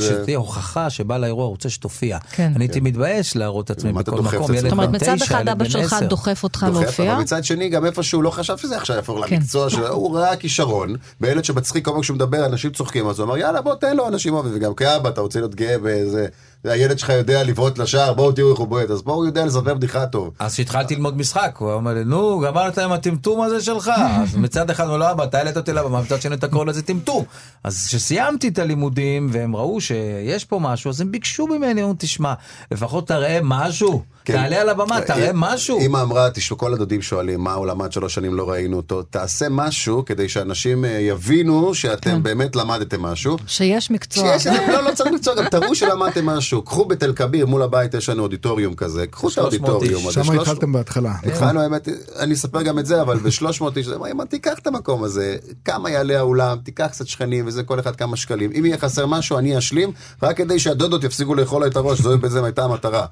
[0.00, 2.18] שתהיה הוכחה שבעל האירוע רוצה שתופיע.
[2.18, 2.52] כן.
[2.56, 4.56] אני הייתי מתבייש להראות את עצמי בכל דוחף את מקום, עצמך?
[4.56, 6.06] ילד זאת אומרת, בן מצד תשע, אחד ילד אבא בן שלך עשר.
[6.06, 9.34] דוחף אותך להופיע, אבל מצד שני, גם איפשהו לא חשב שזה עכשיו יהפוך כן.
[9.34, 13.26] למקצוע שלו, הוא ראה כישרון, בילד שמצחיק כל פעם כשהוא מדבר, אנשים צוחקים, אז הוא
[13.26, 16.26] אמר, יאללה, בוא תן לו, אנשים אוהבים, וגם כאבא, אתה רוצה להיות גאה באיזה...
[16.64, 19.74] הילד שלך יודע לבעוט לשער, בואו תראו איך הוא בועט, אז בואו הוא יודע לספר
[19.74, 20.30] בדיחה טוב.
[20.38, 23.90] אז כשהתחלתי ללמוד משחק, הוא אומר לי, נו, גמרת עם הטמטום הזה שלך.
[24.22, 26.82] אז מצד אחד הוא לא אבא, אתה העלית אותי לבמה, מצד שני אתה קורא לזה
[26.82, 27.24] טמטום.
[27.64, 32.34] אז כשסיימתי את הלימודים, והם ראו שיש פה משהו, אז הם ביקשו ממני, אמרו, תשמע,
[32.70, 34.32] לפחות תראה משהו, כן.
[34.32, 35.80] תעלה על הבמה, תראה אה, משהו.
[35.80, 39.46] אמא אמרה, תשמעו, כל הדודים שואלים, מה הוא למד שלוש שנים, לא ראינו אותו, תעשה
[39.50, 43.36] משהו כדי שאנשים אה, יבינו שאתם באמת למדתם משהו.
[43.46, 44.38] שיש מקצוע.
[44.38, 46.53] שיש לא, לא צריך מקצוע, גם תראו שלמדתם משהו.
[46.54, 50.02] משהו, קחו בתל כביר, מול הבית יש לנו אודיטוריום כזה, קחו את 300 האודיטוריום.
[50.02, 50.12] הזה.
[50.12, 51.14] שם 300 התחלתם בהתחלה.
[51.22, 51.88] התחלנו האמת,
[52.18, 55.90] אני אספר גם את זה, אבל ב-300 איש, אמרתי, "מה, תיקח את המקום הזה, כמה
[55.90, 58.50] יעלה האולם, תיקח קצת שכנים וזה, כל אחד כמה שקלים.
[58.58, 62.44] אם יהיה חסר משהו, אני אשלים, רק כדי שהדודות יפסיקו לאכול את הראש, זו בזה
[62.44, 63.06] הייתה המטרה.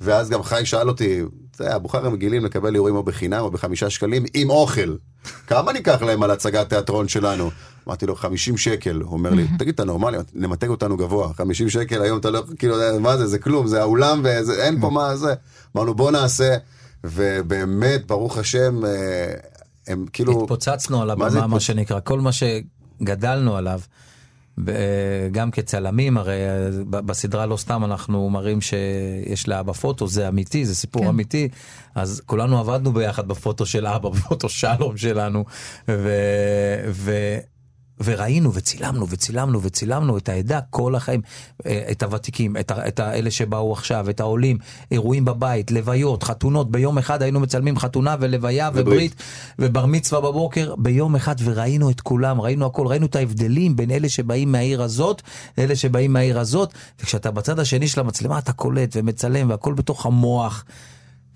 [0.00, 1.22] ואז גם חי שאל אותי,
[1.54, 4.94] אתה יודע, הבוכרים רגילים לקבל אירועים או בחינם או בחמישה שקלים עם אוכל.
[5.46, 7.50] כמה ניקח להם על הצגת תיאטרון שלנו?
[7.88, 9.00] אמרתי לו, 50 שקל.
[9.00, 10.18] הוא אומר לי, תגיד, אתה נורמלי?
[10.34, 11.32] נמתג אותנו גבוה.
[11.32, 14.90] 50 שקל היום אתה לא, כאילו, מה זה, זה כלום, זה האולם וזה, אין פה
[14.90, 15.34] מה זה.
[15.76, 16.56] אמרנו, בוא נעשה.
[17.04, 19.34] ובאמת, ברוך השם, אה,
[19.86, 20.42] הם כאילו...
[20.42, 23.80] התפוצצנו על הבמה, מה שנקרא, כל מה שגדלנו עליו,
[25.32, 30.74] גם כצלמים, הרי אה, בסדרה לא סתם אנחנו מראים שיש לאבא פוטו, זה אמיתי, זה
[30.74, 31.08] סיפור כן.
[31.08, 31.48] אמיתי,
[31.94, 35.44] אז כולנו עבדנו ביחד בפוטו של אבא, בפוטו שלום שלנו,
[35.88, 36.10] ו...
[38.04, 41.20] וראינו וצילמנו וצילמנו וצילמנו את העדה כל החיים,
[41.66, 44.58] אה, את הוותיקים, את, ה- את האלה שבאו עכשיו, את העולים,
[44.90, 48.86] אירועים בבית, לוויות, חתונות, ביום אחד היינו מצלמים חתונה ולוויה וברית.
[48.86, 49.14] וברית
[49.58, 54.08] ובר מצווה בבוקר, ביום אחד וראינו את כולם, ראינו הכל, ראינו את ההבדלים בין אלה
[54.08, 55.22] שבאים מהעיר הזאת
[55.58, 60.64] לאלה שבאים מהעיר הזאת, וכשאתה בצד השני של המצלמה אתה קולט ומצלם והכל בתוך המוח.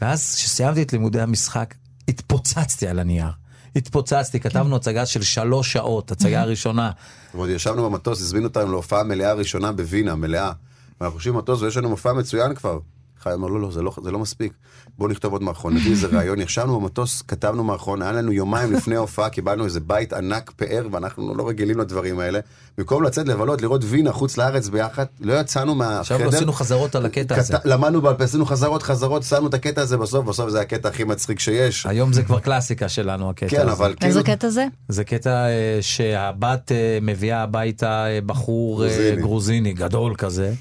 [0.01, 1.75] ואז כשסיימתי את לימודי המשחק,
[2.09, 3.46] התפוצצתי על הנייר.
[3.77, 6.91] התפוצצתי, כתבנו הצגה של שלוש שעות, הצגה הראשונה.
[7.35, 10.53] ועוד ישבנו במטוס, הזמינו אותנו להופעה מלאה ראשונה בווינה, מלאה.
[11.01, 12.79] ואנחנו יושבים במטוס ויש לנו מופע מצוין כבר.
[13.27, 14.53] חי אמר, לא, לא, זה לא, זה לא מספיק.
[14.99, 16.41] בואו נכתוב עוד מערכון, נביא איזה רעיון.
[16.41, 21.35] ישבנו במטוס, כתבנו מערכון, היה לנו יומיים לפני ההופעה, קיבלנו איזה בית ענק פאר, ואנחנו
[21.35, 22.41] לא רגילים לדברים האלה.
[22.79, 26.01] במקום לצאת לבלות, לראות וינה חוץ לארץ ביחד, לא יצאנו מהחדר.
[26.01, 27.55] עכשיו לא עשינו חזרות על הקטע הזה.
[27.65, 31.05] למדנו בעל פה, עשינו חזרות, חזרות, שמנו את הקטע הזה בסוף, בסוף זה הקטע הכי
[31.05, 31.87] מצחיק שיש.
[31.87, 33.73] היום זה כבר קלאסיקה שלנו, הקטע כן, הזה.
[33.73, 34.09] אבל כאילו...
[34.09, 34.67] איזה קטע זה?
[34.89, 38.85] זה קטע אה, שהבת אה, מביאה הביתה אה, בחור.
[39.17, 40.53] גרוזיני גדול כזה,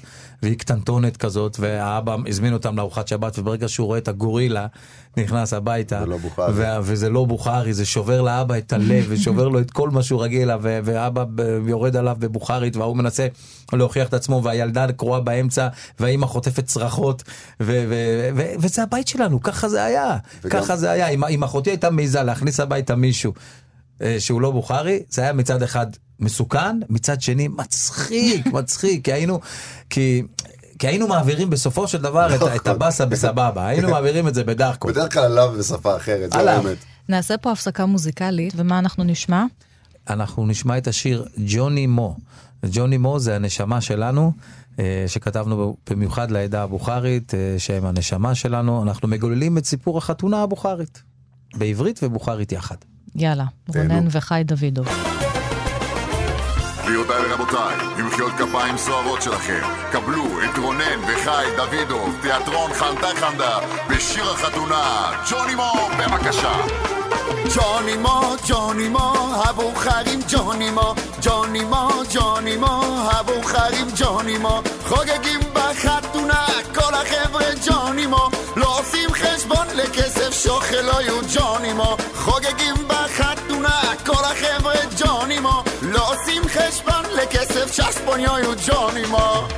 [0.46, 4.66] והיא קטנטונת כזאת, והאבא הזמין אותם לארוחת שבת, וברגע שהוא רואה את הגורילה
[5.16, 6.44] נכנס הביתה, זה לא בוכרי.
[6.54, 10.22] וה- וזה לא בוכרי, זה שובר לאבא את הלב, ושובר לו את כל מה שהוא
[10.22, 11.24] רגיל אליו, ו- ואבא
[11.66, 13.26] יורד עליו בבוכרית, וההוא מנסה
[13.72, 15.68] להוכיח את עצמו, והילדה קרועה באמצע,
[16.00, 17.22] והאימא חוטפת צרחות,
[17.60, 21.42] ו- ו- ו- וזה הבית שלנו, ככה זה היה, וגם- ככה זה היה, אם אם
[21.44, 23.32] אחותי הייתה מעיזה להכניס הביתה מישהו.
[24.02, 25.86] אה, שהוא לא בוכרי, זה היה מצד אחד
[26.20, 29.40] מסוכן, מצד שני מצחיק, מצחיק, כי היינו,
[29.90, 30.22] כי,
[30.78, 34.90] כי היינו מעבירים בסופו של דבר את, את הבאסה בסבבה, היינו מעבירים את זה בדחקות.
[34.90, 36.50] בדרך כלל עליו בשפה אחרת, זה.
[36.50, 36.76] האמת.
[37.08, 39.44] נעשה פה הפסקה מוזיקלית, ומה אנחנו נשמע?
[40.10, 42.16] אנחנו נשמע את השיר ג'וני מו.
[42.72, 44.32] ג'וני מו זה הנשמה שלנו,
[44.78, 51.02] אה, שכתבנו במיוחד לעדה הבוכרית, אה, שהם הנשמה שלנו, אנחנו מגוללים את סיפור החתונה הבוכרית,
[51.54, 52.76] בעברית ובוכרית יחד.
[53.14, 53.44] יאללה.
[53.68, 54.88] רונן וחי דוידוב.
[57.06, 59.60] גבירותיי ורבותיי, במחיאות כפיים סוערות שלכם,
[59.92, 66.52] קבלו את רונן וחי דוידוב, תיאטרון חנדה חנדה, בשיר החתונה, ג'וני מור, בבקשה.
[67.54, 69.12] ג'וני מו, ג'וני מו,
[69.44, 72.80] הבוכרים ג'וני מו, ג'וני מו, ג'וני מו,
[73.12, 81.02] הבוכרים ג'וני מו, חוגגים בחתונה, כל החבר'ה ג'וני מו, לא עושים חשבון לכסף שוחל לא
[81.02, 82.75] יהיו ג'וני מו, חוגגים
[88.16, 89.48] לכסף ששפון יהיו ג'וני מו.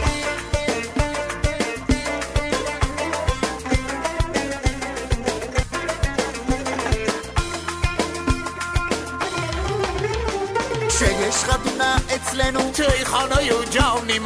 [10.88, 14.18] כשיש חתונה אצלנו תיכון היו ג'וני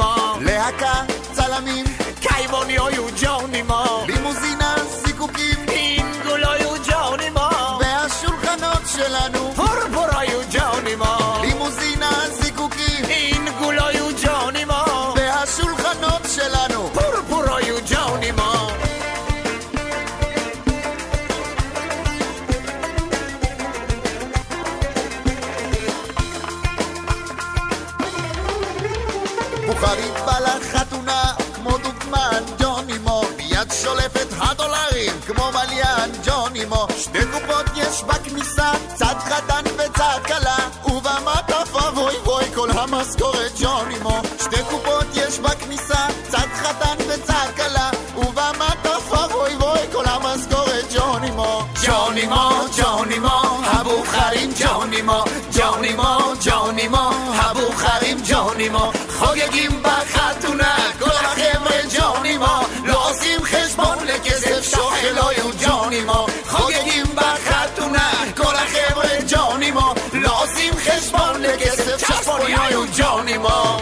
[55.03, 62.65] ما جانی ما جانی ما هبو خریم جانی ما خاگگیم برخطونه گل خمر جانی ما
[62.85, 71.97] لازم خشمان لکزف شاخلای جانی ما خاگگیم برخطونه گل خمر جانی ما لازم خشمان لکزف
[72.07, 73.81] چشمانیای جانی ما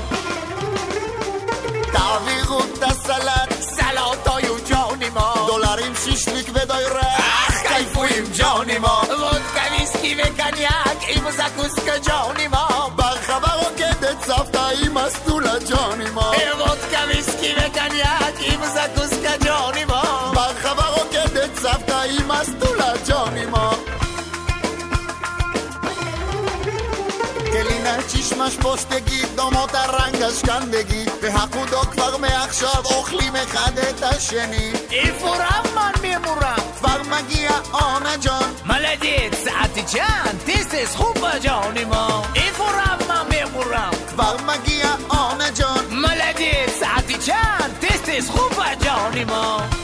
[1.93, 7.07] تعویق و تسلط سلاتای جانی ما دلاریم شیشلیک بدای ره
[7.47, 9.01] اخ کیفویم جانی ما
[10.11, 12.67] نیمه کنیک ایم زکوس که جانی ما.
[12.97, 16.31] بخبر و کده صفتا ایم از دولا جانی ما.
[16.31, 20.01] ایم ودکا ویسکی و کنیک ایم زکوس که جانی ما.
[20.31, 23.73] بخبر و کده صفتا ایم از دولا جانی ما.
[27.53, 31.00] کلینا چشمش پشتگی دومو تا رنگش کندگی.
[31.43, 34.71] אחותו כבר מעכשיו אוכלים אחד את השני.
[34.91, 36.55] איפה רמב"ם ממורם?
[36.77, 38.53] כבר מגיע אונה ג'ון.
[38.65, 42.23] מלדיץ, עתיג'אן, טיסס, חופה ג'ונימו.
[42.35, 43.91] איפה רמב"ם ממורם?
[44.09, 45.85] כבר מגיע אונה ג'ון.
[45.89, 49.80] מלדיץ, עתיג'אן, טיסס, חופה ג'ונימו.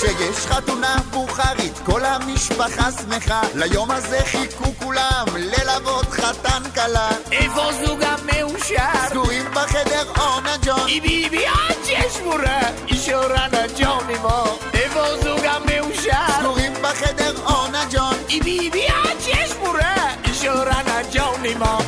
[0.00, 7.08] שיש חתונה בוכרית, כל המשפחה שמחה, ליום הזה חיכו כולם, ללוות חתן כלה.
[7.32, 9.08] איפה זוג המאושר?
[9.08, 10.86] סגורים בחדר אורנה ג'ון.
[10.86, 14.58] היא בי עד שיש מורה, איש אורנה ג'ון עמו.
[14.74, 16.38] איפה זוג המאושר?
[16.40, 18.14] סגורים בחדר אורנה ג'ון.
[18.44, 21.78] בי בי עד שיש מורה, איש אורנה ג'ון עמו.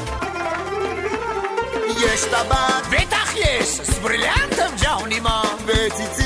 [2.05, 2.87] יש טבעת.
[2.91, 5.43] בטח יש, סברילנטם ג'ון עמו.
[5.67, 6.20] וציצי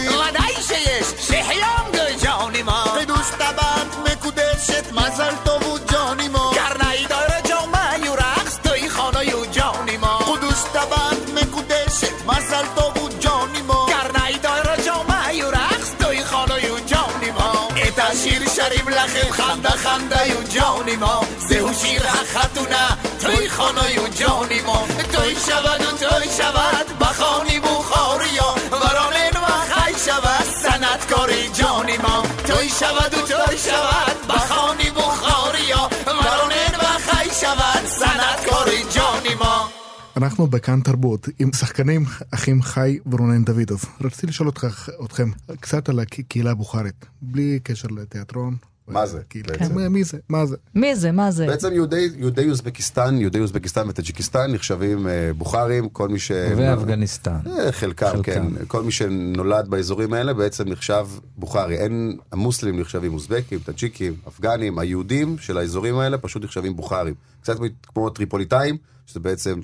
[19.65, 21.21] לכם חמדה חמדה יו ג'ונימו.
[21.49, 22.89] זהו שיר החתונה,
[23.21, 24.87] טוי חונו יו ג'ונימו.
[25.13, 28.55] טוי שבת וטוי שבת, בחוני בוכוריו.
[28.71, 32.23] ורונן וחי שבת, סנת קורי ג'ונימו.
[32.47, 35.89] טוי שבת וטוי שבת, בחוני בוכוריו.
[36.07, 39.69] ורונן וחי שבת, סנת קורי ג'ונימו.
[40.17, 43.85] אנחנו בכאן תרבות עם שחקנים אחים חי ורונן דוידוב.
[44.01, 48.74] רציתי לשאול אותך, אתכם קצת על הקהילה הבוכרית, בלי קשר לתיאטרון.
[48.89, 49.21] מה זה?
[49.29, 49.49] קהילה.
[49.59, 49.93] בעצם?
[49.93, 50.19] מי זה?
[50.29, 50.57] מה זה?
[50.75, 51.13] מי זה?
[51.13, 51.47] מה זה?
[51.47, 56.31] בעצם יהודי, יהודי אוזבקיסטן, יהודי אוזבקיסטן וטאג'יקיסטן נחשבים אה, בוכרים, כל מי ש...
[56.57, 57.39] ואפגניסטן.
[57.47, 58.55] אה, חלקם, חלקם.
[58.57, 58.65] כן.
[58.67, 61.77] כל מי שנולד באזורים האלה בעצם נחשב בוכרי.
[61.77, 67.15] אין, המוסלמים נחשבים אוזבקים, טאג'יקים, אפגנים, היהודים של האזורים האלה פשוט נחשבים בוכרים.
[67.41, 69.61] קצת כמו טריפוליטאים, שזה בעצם...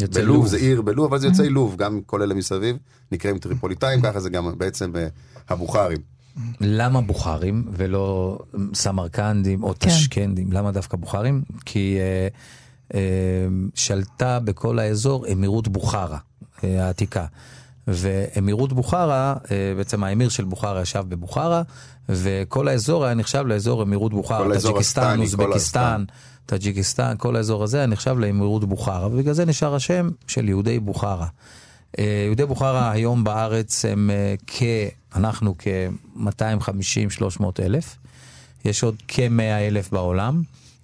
[0.00, 0.46] יוצא לוב.
[0.46, 2.76] זה עיר בלוב, אבל זה יוצאי לוב, גם כל אלה מסביב
[3.12, 5.06] נקראים טריפוליטאים, ככה זה גם בעצם אה,
[5.48, 5.98] הבוכרים.
[6.60, 8.38] למה בוכרים ולא
[8.74, 9.88] סמרקנדים או כן.
[9.88, 10.52] טשקנדים?
[10.52, 11.42] למה דווקא בוכרים?
[11.64, 12.28] כי אה,
[12.94, 13.00] אה,
[13.74, 16.18] שלטה בכל האזור אמירות בוכרה
[16.64, 17.26] אה, העתיקה.
[17.88, 21.62] ואמירות בוכרה, אה, בעצם האמיר של בוכרה ישב בבוכרה,
[22.08, 24.38] וכל האזור היה נחשב לאזור אמירות כל בוכרה.
[24.38, 26.04] האזור טאג'יקיסטן, הסטני, כל אוזבקיסטן.
[26.46, 31.26] טאג'יקיסטן, כל האזור הזה היה נחשב לאמירות בוכרה, ובגלל זה נשאר השם של יהודי בוכרה.
[31.98, 34.62] אה, יהודי בוכרה היום בארץ הם אה, כ...
[35.16, 37.96] אנחנו כ-250-300 אלף.
[38.64, 40.42] יש עוד כ-100 אלף בעולם,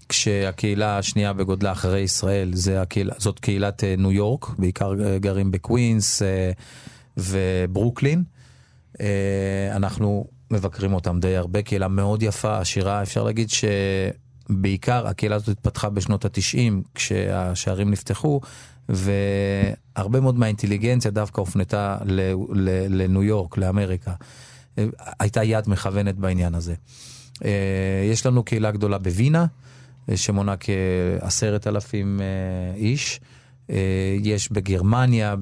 [0.08, 6.22] כשהקהילה השנייה בגודלה אחרי ישראל זה הקהילה, זאת קהילת אה, ניו יורק, בעיקר גרים בקווינס
[7.16, 8.24] וברוקלין.
[9.72, 15.88] אנחנו מבקרים אותם די הרבה, קהילה מאוד יפה, עשירה, אפשר להגיד שבעיקר הקהילה הזאת התפתחה
[15.90, 18.40] בשנות התשעים, כשהשערים נפתחו,
[18.88, 21.96] והרבה מאוד מהאינטליגנציה דווקא הופנתה
[22.88, 24.12] לניו יורק, לאמריקה.
[25.20, 26.74] הייתה יד מכוונת בעניין הזה.
[27.44, 27.50] אה,
[28.12, 29.46] יש לנו קהילה גדולה בווינה,
[30.08, 33.20] אה, שמונה כעשרת אלפים אה, איש.
[34.22, 35.34] יש בגרמניה,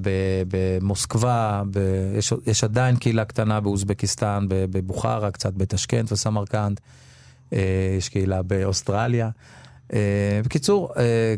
[0.47, 6.79] במוסקבה, ב- יש, יש עדיין קהילה קטנה באוזבקיסטן, בבוכרה, קצת בטשקנט וסמרקנד.
[7.97, 9.29] יש קהילה באוסטרליה.
[9.93, 9.99] אה,
[10.45, 11.35] בקיצור, אה,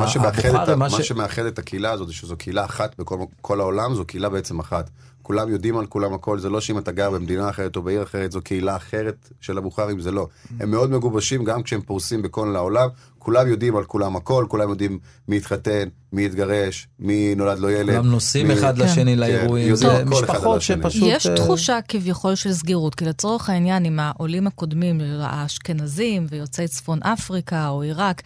[0.00, 2.98] מה שמאחד, את, הבוכרה, ה- מה מה ש- שמאחד את הקהילה הזאת שזו קהילה אחת
[2.98, 4.90] בכל כל העולם, זו קהילה בעצם אחת.
[5.22, 8.32] כולם יודעים על כולם הכל, זה לא שאם אתה גר במדינה אחרת או בעיר אחרת,
[8.32, 10.28] זו קהילה אחרת של הבוכרים, זה לא.
[10.60, 14.98] הם מאוד מגובשים גם כשהם פורסים בכל העולם, כולם יודעים על כולם הכל, כולם יודעים
[15.28, 17.96] מי התחתן, מי התגרש, מי נולד לו ילד.
[17.96, 18.54] כולם נוסעים מי...
[18.54, 18.84] אחד כן.
[18.84, 20.62] לשני כן, לאירועים, זה משפחות.
[20.62, 21.02] שפשוט...
[21.06, 27.02] יש אה, תחושה כביכול של סגירות, כי לצורך העניין, עם העולים הקודמים, האשכנזים ויוצאי צפון
[27.02, 28.22] אפריקה או עיראק,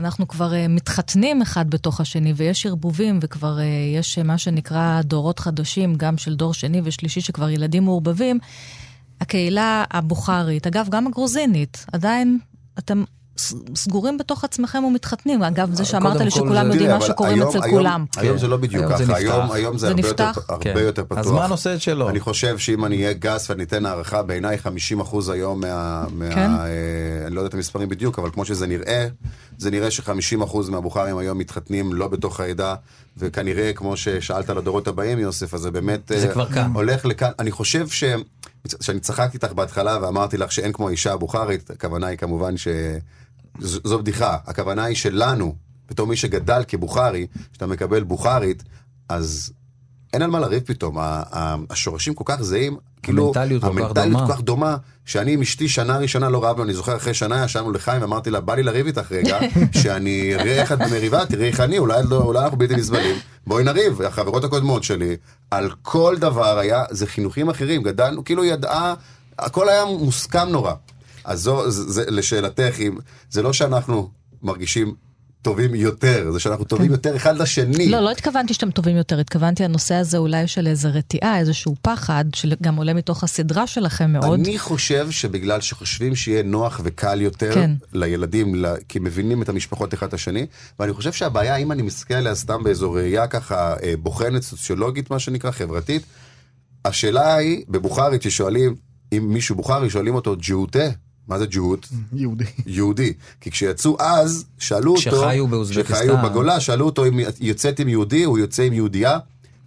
[0.00, 3.64] אנחנו כבר אה, מתחתנים אחד בתוך השני, ויש ערבובים, וכבר אה,
[3.96, 8.38] יש אה, מה שנקרא דורות חדשים, גם של דור שני ושלישי, שכבר ילדים מעורבבים.
[9.20, 12.38] הקהילה הבוכרית, אגב, גם הגרוזינית, עדיין
[12.78, 13.04] אתם
[13.74, 15.42] סגורים בתוך עצמכם ומתחתנים.
[15.42, 18.04] אגב, זה שאמרת קודם לי שכולם זה- יודעים תראה, מה שקוראים היום- אצל היום- כולם.
[18.16, 19.16] היום זה לא בדיוק היום זה ככה, נפתח.
[19.16, 20.44] היום, היום זה, זה הרבה, יותר, נפתח?
[20.48, 20.74] הרבה כן.
[20.78, 21.18] יותר פתוח.
[21.18, 22.08] הזמן עושה את שלו.
[22.08, 24.66] אני חושב שאם אני אהיה גס ואני אתן הערכה, בעיניי 50%
[25.32, 26.04] היום מה...
[26.12, 26.50] מה כן.
[26.50, 26.66] אה,
[27.26, 29.06] אני לא יודע את המספרים בדיוק, אבל כמו שזה נראה,
[29.58, 32.74] זה נראה ש-50% מהבוכרים היום מתחתנים לא בתוך העדה,
[33.16, 36.00] וכנראה, כמו ששאלת על הדורות הבאים, יוסף, אז זה באמת...
[36.08, 36.70] זה אה, כבר כאן.
[36.74, 37.30] הולך לכאן.
[37.38, 38.04] אני חושב ש...
[38.80, 42.68] שאני צחקתי איתך בהתחלה ואמרתי לך שאין כמו האישה הבוכרית, הכוונה היא כמובן ש...
[43.58, 45.54] ז- זו בדיחה, הכוונה היא שלנו,
[45.90, 48.62] בתור מי שגדל כבוכרי, כשאתה מקבל בוכרית,
[49.08, 49.52] אז
[50.12, 54.20] אין על מה לריב פתאום, ה- ה- השורשים כל כך זהים, כאילו, המנטליות המנטליות.
[54.28, 57.72] כל כך דומה, שאני עם אשתי שנה ראשונה לא רבנו, אני זוכר אחרי שנה ישבנו
[57.72, 59.38] לחיים ואמרתי לה, בא לי לריב איתך רגע,
[59.82, 63.64] שאני אראה איך את במריבה, תראי איך אני, אולי, לא, אולי אנחנו בלתי נסבלים, בואי
[63.64, 65.16] נריב, החברות הקודמות שלי,
[65.50, 68.94] על כל דבר היה, זה חינוכים אחרים, גדלנו, כאילו ידעה,
[69.38, 70.72] הכל היה מוסכם נורא.
[71.24, 72.96] אז זו, זה, זה, לשאלתך, אם,
[73.30, 74.10] זה לא שאנחנו
[74.42, 74.94] מרגישים
[75.42, 77.88] טובים יותר, זה שאנחנו טובים יותר אחד לשני.
[77.88, 82.24] לא, לא התכוונתי שאתם טובים יותר, התכוונתי הנושא הזה אולי של איזה רתיעה, איזשהו פחד,
[82.34, 84.40] שגם עולה מתוך הסדרה שלכם מאוד.
[84.40, 87.70] אני חושב שבגלל שחושבים שיהיה נוח וקל יותר כן.
[87.92, 90.46] לילדים, כי מבינים את המשפחות אחד את השני,
[90.78, 95.18] ואני חושב שהבעיה, אם אני מסתכל עליה סתם באיזו ראייה ככה אה, בוחנת, סוציולוגית, מה
[95.18, 96.02] שנקרא, חברתית,
[96.84, 98.74] השאלה היא, בבוכרית ששואלים,
[99.12, 100.88] אם מישהו בוכרי, שואלים אותו ג'הותה,
[101.28, 101.88] מה זה ג'הות?
[102.12, 102.44] יהודי.
[102.66, 103.12] יהודי.
[103.40, 105.94] כי כשיצאו אז, שאלו אותו, כשחיו באוזבקיסטן.
[105.94, 109.18] כשחיו בגולה, שאלו אותו אם יוצאת עם יהודי, הוא יוצא עם יהודייה,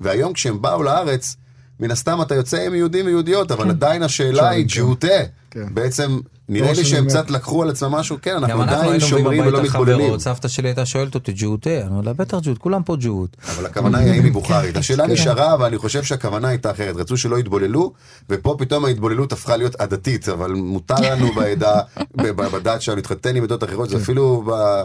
[0.01, 1.35] והיום כשהם באו לארץ,
[1.79, 4.75] מן הסתם אתה יוצא עם יהודים ויהודיות, אבל עדיין השאלה היא כן.
[4.75, 5.07] ג'הותה.
[5.51, 5.73] כן.
[5.73, 10.19] בעצם, נראה לי שהם קצת לקחו על עצמם משהו, כן, אנחנו עדיין שומרים ולא מתבוללים.
[10.19, 11.69] סבתא שלי הייתה שואלת אותי, ג'הותה?
[11.69, 13.37] אני אומר לה, בטח ג'הות, כולם פה ג'הות.
[13.49, 14.77] אבל הכוונה היא האם היא בוכרית.
[14.77, 15.13] השאלה כן.
[15.13, 16.95] נשארה, אבל אני חושב שהכוונה הייתה אחרת.
[16.95, 17.93] רצו שלא יתבוללו,
[18.29, 21.79] ופה פתאום ההתבוללות הפכה להיות עדתית, אבל מותר לנו בעדה,
[22.53, 24.83] בדת שלנו להתחתן עם עדות אחרות, זה אפילו, ב- ב-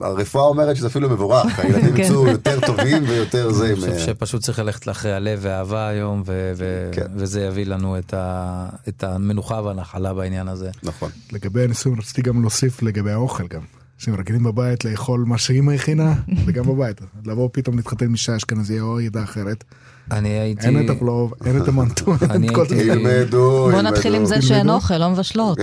[0.00, 2.02] הרפואה אומרת שזה אפילו מבורך, הילדים כן.
[2.02, 3.66] יצאו יותר טובים ויותר זה.
[3.66, 6.22] אני חושב שפשוט צריך ללכת אחרי הלב והאהבה היום,
[6.92, 7.06] כן.
[7.14, 7.96] וזה יביא לנו
[8.88, 10.70] את המנוחה והנחלה בעניין הזה.
[10.82, 11.10] נכון.
[11.32, 13.60] לגבי הנישואים רציתי גם להוסיף לגבי האוכל גם.
[13.98, 16.14] שהם רגילים בבית לאכול מה שאימא הכינה,
[16.46, 17.00] וגם בבית.
[17.24, 19.64] לבוא פתאום להתחתן עם אישה אשכנזייה או עדה אחרת.
[20.10, 20.66] אני הייתי...
[20.66, 22.74] אין את הפלוב, אין את המנטו, אין אני את כל זה.
[22.74, 25.58] הייתי- ילמדו, בוא נתחיל עם זה שאין אוכל, לא מבשלות.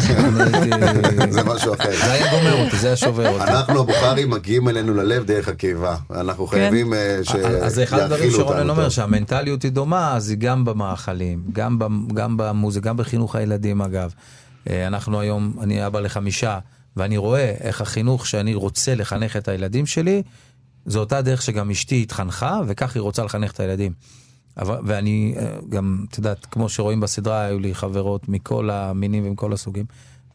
[1.30, 1.90] זה משהו אחר.
[2.06, 3.44] זה היה גומר אותי, זה היה שובר אותי.
[3.52, 5.96] אנחנו הבוכרים מגיעים אלינו ללב דרך הקיבה.
[6.12, 7.20] אנחנו חייבים אה,
[7.62, 8.90] אז זה אחד הדברים שיאכילו שרונן אותנו אומר.
[8.90, 14.14] שהמנטליות היא דומה, אז היא גם במאכלים, גם, במ- גם במוזיקה, גם בחינוך הילדים אגב.
[14.70, 16.60] אה, אנחנו היום, אני אבא לחמישה,
[16.98, 20.24] ואני רואה איך החינוך שאני רוצה לחנך את הילדים שלי,
[20.86, 23.92] זו אותה דרך שגם אשתי התחנכה, וכך היא רוצה לחנך את הילדים.
[24.58, 29.54] אבל, ואני אה, גם, את יודעת, כמו שרואים בסדרה, היו לי חברות מכל המינים ומכל
[29.54, 29.86] הסוגים,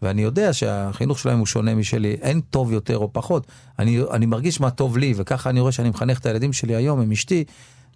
[0.03, 3.47] ואני יודע שהחינוך שלהם הוא שונה משלי, אין טוב יותר או פחות.
[3.79, 7.01] אני, אני מרגיש מה טוב לי, וככה אני רואה שאני מחנך את הילדים שלי היום
[7.01, 7.45] עם אשתי,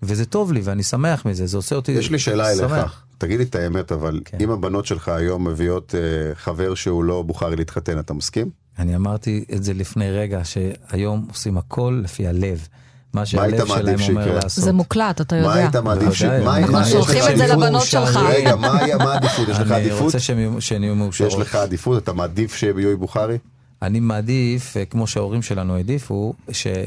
[0.02, 2.72] וזה טוב לי, ואני שמח מזה, זה עושה אותי יש לי שאלה שמח.
[2.72, 7.22] אליך, תגיד לי את האמת, אבל אם הבנות שלך היום מביאות אה, חבר שהוא לא
[7.22, 8.50] בוכרי להתחתן, אתה מסכים?
[8.78, 12.68] אני אמרתי את זה לפני רגע, שהיום עושים הכל לפי הלב.
[13.14, 14.34] מה היית שהלב שלהם מעדיף אומר שיקרה?
[14.42, 14.64] לעשות.
[14.64, 15.48] זה מוקלט, אתה יודע.
[15.48, 16.22] מה היית מעדיף ש...
[16.22, 17.46] בוודאי, מה- אנחנו שולחים את זה?
[17.46, 18.16] לבנות שלך.
[18.28, 18.68] רגע, מה
[19.12, 19.48] העדיפות?
[19.48, 20.00] יש לך אני עדיפות?
[20.00, 21.32] רוצה שהם יהיו- שהן יהיו מאושרות.
[21.32, 22.02] יש לך עדיפות?
[22.02, 23.38] אתה מעדיף שהם יהיו בוכרי?
[23.82, 26.78] אני מעדיף, אה, כמו שההורים שלנו העדיפו, שאלה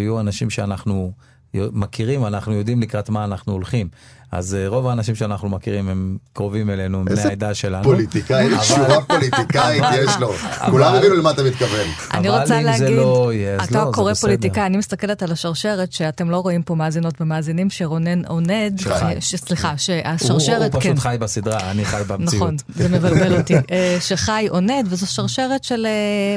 [0.00, 1.12] יהיו אנשים שאנחנו
[1.54, 3.88] מכירים, אנחנו יודעים לקראת מה אנחנו הולכים.
[4.32, 7.84] אז אה, רוב האנשים שאנחנו מכירים הם קרובים אלינו, בני העדה שלנו.
[7.84, 10.32] פוליטיקאי, שורה פוליטיקאית יש לו.
[10.34, 11.86] אבל- כולם הבינו למה אתה מתכוון.
[12.14, 13.30] אני רוצה להגיד, זה לא
[13.64, 14.14] אתה לא, קורא.
[14.14, 18.80] פוליטיקאי, אני מסתכלת על השרשרת שאתם לא רואים פה מאזינות ומאזינים, שרונן עונד.
[19.20, 20.88] ש- סליחה, הוא- שהשרשרת, הוא כן.
[20.92, 22.34] פשוט חי בסדרה, אני חי במציאות.
[22.42, 23.54] נכון, זה מבלבל אותי.
[23.72, 25.90] אה, שחי עונד, וזו שרשרת של אה,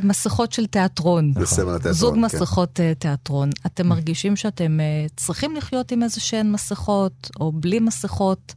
[0.08, 1.34] מסכות של תיאטרון.
[1.36, 2.21] התיאטרון, זוג כן.
[2.21, 3.49] מסכות אה, תיאטרון.
[3.65, 4.86] אתם מרגישים שאתם אה,
[5.17, 8.54] צריכים לחיות עם איזה שהן מסכות, או בלי מסכות?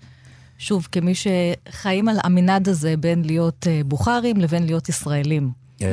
[0.58, 5.50] שוב, כמי שחיים על המנעד הזה בין להיות אה, בוכרים לבין להיות ישראלים.
[5.82, 5.88] אה,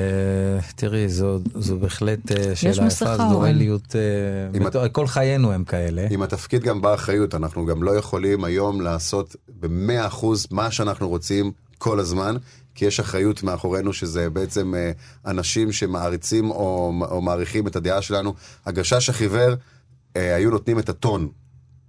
[0.76, 2.86] תראי, זו, זו בהחלט אה, שאלה יפה, זו
[4.66, 6.08] בת- כל חיינו הם כאלה.
[6.10, 11.10] עם התפקיד גם באה אחריות, אנחנו גם לא יכולים היום לעשות במאה אחוז מה שאנחנו
[11.10, 12.36] רוצים כל הזמן,
[12.76, 14.74] כי יש אחריות מאחורינו שזה בעצם
[15.26, 18.34] אנשים שמעריצים או, או מעריכים את הדעה שלנו.
[18.66, 19.54] הגשש החיוור
[20.16, 21.28] היו נותנים את הטון.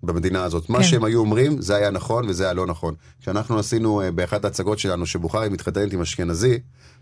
[0.07, 0.71] במדינה הזאת.
[0.71, 0.85] מה כן.
[0.85, 2.95] שהם היו אומרים, זה היה נכון וזה היה לא נכון.
[3.21, 6.59] כשאנחנו עשינו אה, באחת ההצגות שלנו, שבוכרי מתחתנת עם אשכנזי,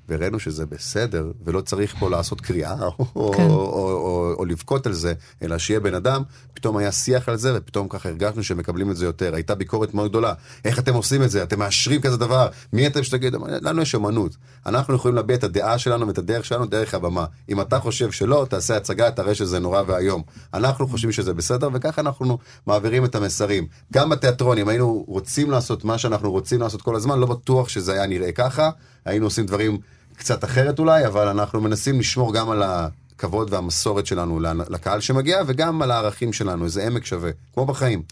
[0.09, 2.75] והראינו שזה בסדר, ולא צריך פה לעשות קריאה
[3.17, 3.43] או, כן.
[3.43, 5.13] או, או, או, או לבכות על זה,
[5.43, 6.23] אלא שיהיה בן אדם,
[6.55, 9.35] פתאום היה שיח על זה, ופתאום ככה הרגשנו שמקבלים את זה יותר.
[9.35, 10.35] הייתה ביקורת מאוד גדולה.
[10.65, 11.43] איך אתם עושים את זה?
[11.43, 12.49] אתם מאשרים כזה דבר?
[12.73, 13.39] מי אתם שתגידו?
[13.63, 14.37] לנו יש אמנות.
[14.67, 17.25] אנחנו יכולים להביע את הדעה שלנו ואת הדרך שלנו דרך הבמה.
[17.49, 20.23] אם אתה חושב שלא, תעשה הצגה, תראה שזה נורא ואיום.
[20.55, 23.67] אנחנו חושבים שזה בסדר, וככה אנחנו מעבירים את המסרים.
[23.93, 27.93] גם בתיאטרון, אם היינו רוצים לעשות מה שאנחנו רוצים לעשות כל הזמן, לא בטוח שזה
[27.93, 28.71] היה נראה ככה.
[29.05, 29.79] היינו עושים דברים
[30.17, 35.83] קצת אחרת אולי, אבל אנחנו מנסים לשמור גם על הכבוד והמסורת שלנו לקהל שמגיע, וגם
[35.83, 38.03] על הערכים שלנו, איזה עמק שווה, כמו בחיים.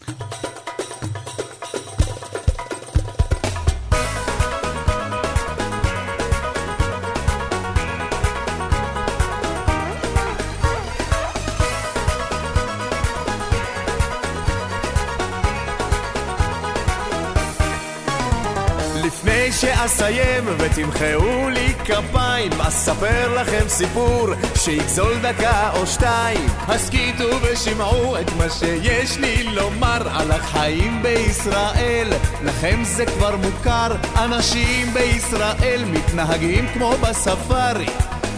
[19.85, 26.47] וכשאסיים ותמחאו לי כפיים, אספר לכם סיפור שיגזול דקה או שתיים.
[26.67, 32.07] הסכיתו ושמעו את מה שיש לי לומר על החיים בישראל.
[32.43, 37.89] לכם זה כבר מוכר, אנשים בישראל מתנהגים כמו בספארי.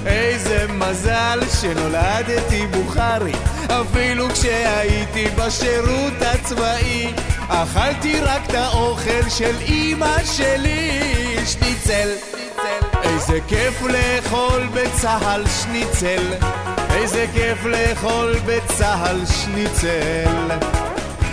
[0.06, 3.34] איזה מזל שנולדתי בוכרי
[3.68, 7.14] אפילו כשהייתי בשירות הצבאי
[7.48, 12.10] אכלתי רק את האוכל של אמא שלי שניצל.
[13.04, 16.34] איזה כיף לאכול בצהל שניצל.
[16.90, 20.52] איזה כיף לאכול בצהל שניצל.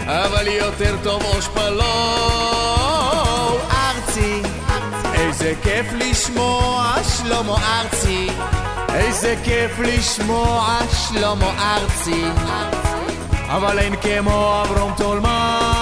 [0.06, 1.82] אבל יותר טוב אושפלו
[3.72, 4.42] ארצי.
[5.14, 8.28] איזה כיף לשמוע שלמה ארצי.
[8.94, 12.24] איזה כיף לשמוע שלמה ארצי.
[13.48, 15.79] אבל אין כמו אברום תולמס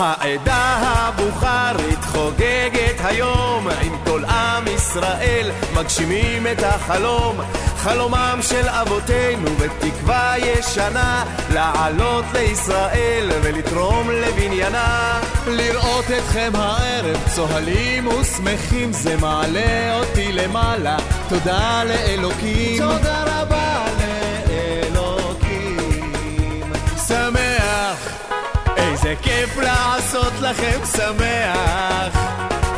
[0.00, 7.40] העדה הבוכרית חוגגת היום עם כל עם ישראל מגשימים את החלום.
[7.76, 11.24] חלומם של אבותינו בתקווה ישנה
[11.54, 15.20] לעלות לישראל ולתרום לבניינה.
[15.46, 20.96] לראות אתכם הערב צוהלים ושמחים זה מעלה אותי למעלה.
[21.28, 22.82] תודה לאלוקים.
[22.82, 23.07] תודה
[29.08, 32.18] איזה כיף לעשות לכם שמח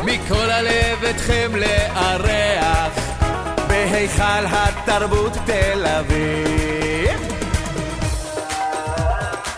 [0.03, 2.93] מכל הלב אתכם לארח
[3.67, 7.31] בהיכל התרבות תל אביב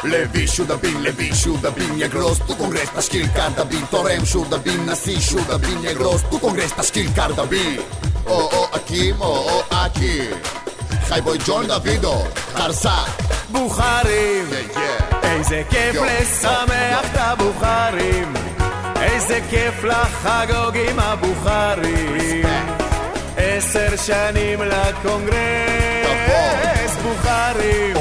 [0.03, 6.37] Levi Shudabin, Levi Shudabin, negros, tu congres tashkil Kardabin, Torem Shudabin, Nasi Shudabin, negros, tu
[6.43, 7.79] congres tashkil Kardabin.
[8.27, 10.35] Oh, oh, Akim, oh, oh, Akim.
[11.07, 12.97] חי בוי ג'ון דוידו, חרסה.
[13.51, 14.45] בוכרים,
[15.53, 18.33] איזה כיף לשמח את הבוכרים,
[19.01, 22.45] איזה כיף לחגוג עם הבוכרים.
[23.37, 25.35] עשר שנים לקונגרס,
[27.03, 27.97] בוכרים.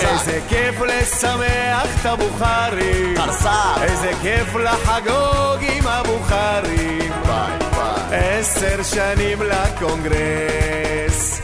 [0.00, 3.14] איזה כיף לשמח את הבוכרים.
[3.82, 7.12] איזה כיף לחגוג עם הבוכרים.
[8.12, 11.40] עשר שנים לקונגרס.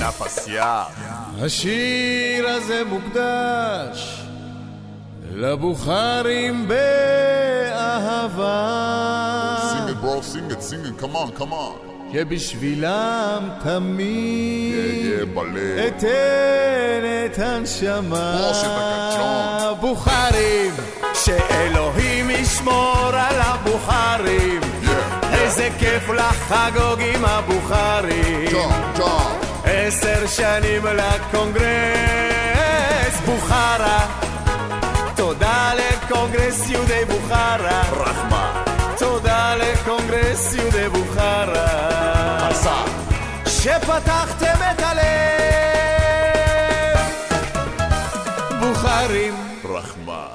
[0.00, 1.19] נפס יער.
[1.38, 4.22] השיר הזה מוקדש
[5.34, 8.56] לבוכרים באהבה.
[9.72, 11.90] Sing it, bro, sing it, sing it, come on, come on.
[12.12, 15.88] שבשבילם תמיד Yeah, yeah.
[15.88, 18.50] אתן את הנשמה.
[19.80, 20.72] בוכרים,
[21.14, 24.60] שאלוהים ישמור על הבוכרים.
[25.32, 28.46] איזה כיף לחגוג עם הבוכרים.
[29.72, 31.60] עשר שנים לקונגרס
[33.26, 34.06] בוכרה.
[35.16, 37.82] תודה לקונגרס יהודי בוכרה.
[37.90, 38.64] רחמה.
[38.98, 42.50] תודה לקונגרס יהודי בוכרה.
[43.46, 45.00] שפתחתם את הלב.
[48.60, 49.34] בוכרים.
[49.64, 50.26] רחמה.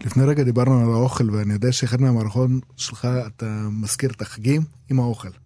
[0.00, 5.00] לפני רגע דיברנו על האוכל, ואני יודע שאחד מהמערכון שלך, אתה מזכיר את החגים עם
[5.00, 5.45] האוכל.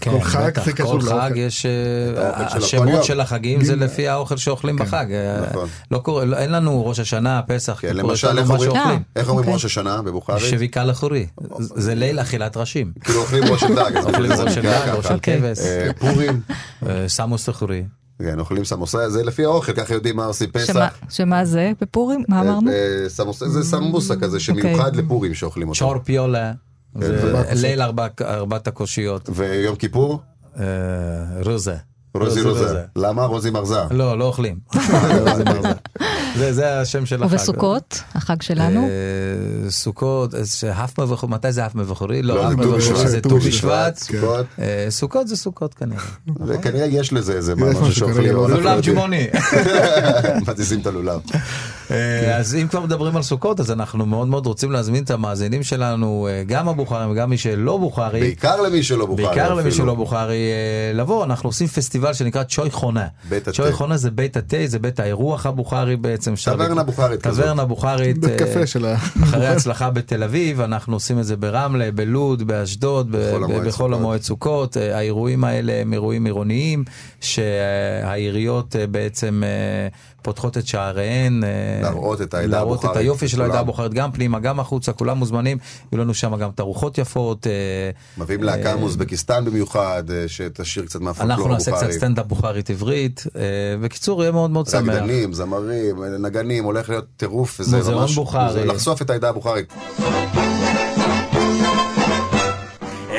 [0.00, 1.36] כן, כל חג בטח, זה קשור כל חג לאוכל.
[1.36, 3.04] יש, אה, השמות.
[3.04, 5.06] של החגים זה לפי האוכל שאוכלים כן, בחג.
[5.12, 5.68] אה, נכון.
[5.90, 9.02] לא קורה, לא- אין לנו ראש השנה, פסח, כן, כיפור, יש לנו מה שאוכלים.
[9.16, 10.38] איך אומרים ראש השנה בבוכרית?
[10.40, 11.26] שוויקה לחורי,
[11.58, 12.92] זה ליל אכילת ראשים.
[13.00, 14.88] כאילו אוכלים ראש של דג, אוכלים ראש של דג.
[14.96, 15.58] ראש של כבש.
[15.58, 16.40] אה, פורים.
[16.88, 17.84] אה, סמוס לחורי.
[18.18, 20.72] כן, אוכלים סמוסה, זה לפי האוכל, ככה יודעים מה עושים פסח.
[20.72, 22.24] שמה- שמה זה בפורים?
[22.28, 22.70] מה אמרנו?
[22.70, 22.76] אה,
[23.08, 25.78] סמוסה זה סמבוסה כזה שמיוחד לפורים שאוכלים אותו.
[25.78, 26.52] צ'ור פיולה,
[27.54, 29.30] ליל ארבע- ארבעת הקושיות.
[29.34, 30.20] ויום כיפור?
[30.60, 30.64] אה,
[31.44, 31.74] רוזה.
[32.16, 32.80] רוזי רוזה.
[32.96, 33.24] למה?
[33.24, 33.78] רוזי מרזה.
[33.90, 34.58] לא, לא אוכלים.
[36.38, 37.32] זה- זה השם של החג.
[37.34, 38.88] ובסוכות, החג שלנו?
[38.88, 42.22] אה, סוכות, אה, שהף מבחורי, מתי זה אף מבחורי?
[42.22, 43.98] לא, לא, אף זה ט"ו מבחורי זה ט"ו ט"ו בשבט.
[44.88, 45.28] סוכות.
[45.28, 46.00] זה סוכות כנראה.
[46.46, 48.32] וכנראה יש לזה איזה משהו שאוכלים.
[48.32, 48.94] לולב לא יודעים.
[48.96, 49.26] ג'ומוני.
[50.48, 51.20] מזיזים את הלולב.
[51.90, 55.62] אה, אז אם כבר מדברים על סוכות, אז אנחנו מאוד מאוד רוצים להזמין את המאזינים
[55.62, 58.20] שלנו, אה, גם הבוכרים וגם מי שלא בוכרי.
[58.20, 59.24] בעיקר למי שלא בוכרי.
[59.24, 59.70] בעיקר למי.
[59.70, 63.06] שלא בוכרי אה, לבוא, אנחנו עושים פסטיבל שנקרא צ'וי חונה.
[63.28, 63.56] בית התה.
[63.56, 66.34] צ'וי חונה זה בית התה, זה בית האירוח הבוכרי בעצם.
[66.44, 67.44] טברנה בוכרית כזאת.
[67.44, 68.18] טברנה בוכרית.
[68.18, 68.94] בית קפה של ה...
[69.22, 73.10] אחרי הצלחה בתל אביב, אנחנו עושים את זה ברמלה, בלוד, באשדוד,
[73.66, 74.76] בכל המועד סוכות.
[74.76, 76.84] האירועים האלה הם אירועים עירוניים,
[77.20, 79.42] שהעיריות בעצם
[80.24, 81.44] פותחות את שעריהן.
[81.44, 81.48] אה,
[81.82, 83.60] להראות את העדה להראות את היופי של העדה.
[83.60, 85.58] הבוחרת, גם פנימה, גם החוצה, כולם מוזמנים.
[85.92, 87.46] יהיו לנו שם גם תערוכות יפות.
[87.46, 87.52] אה,
[88.18, 91.98] מביאים להקה אה, מאוזבקיסטן במיוחד, שתשאיר קצת מהפולקלור אנחנו נעשה קצת הבוכרי.
[91.98, 93.24] סטנדאפ בוכרית עברית.
[93.82, 94.94] בקיצור, יהיה מאוד מאוד שמח.
[94.94, 98.14] רקדנים, זמרים, נגנים, הולך להיות טירוף, וזה מוזיאון ממש...
[98.14, 98.66] בוכרי.
[98.66, 99.72] לחשוף את העדה הבוכרית.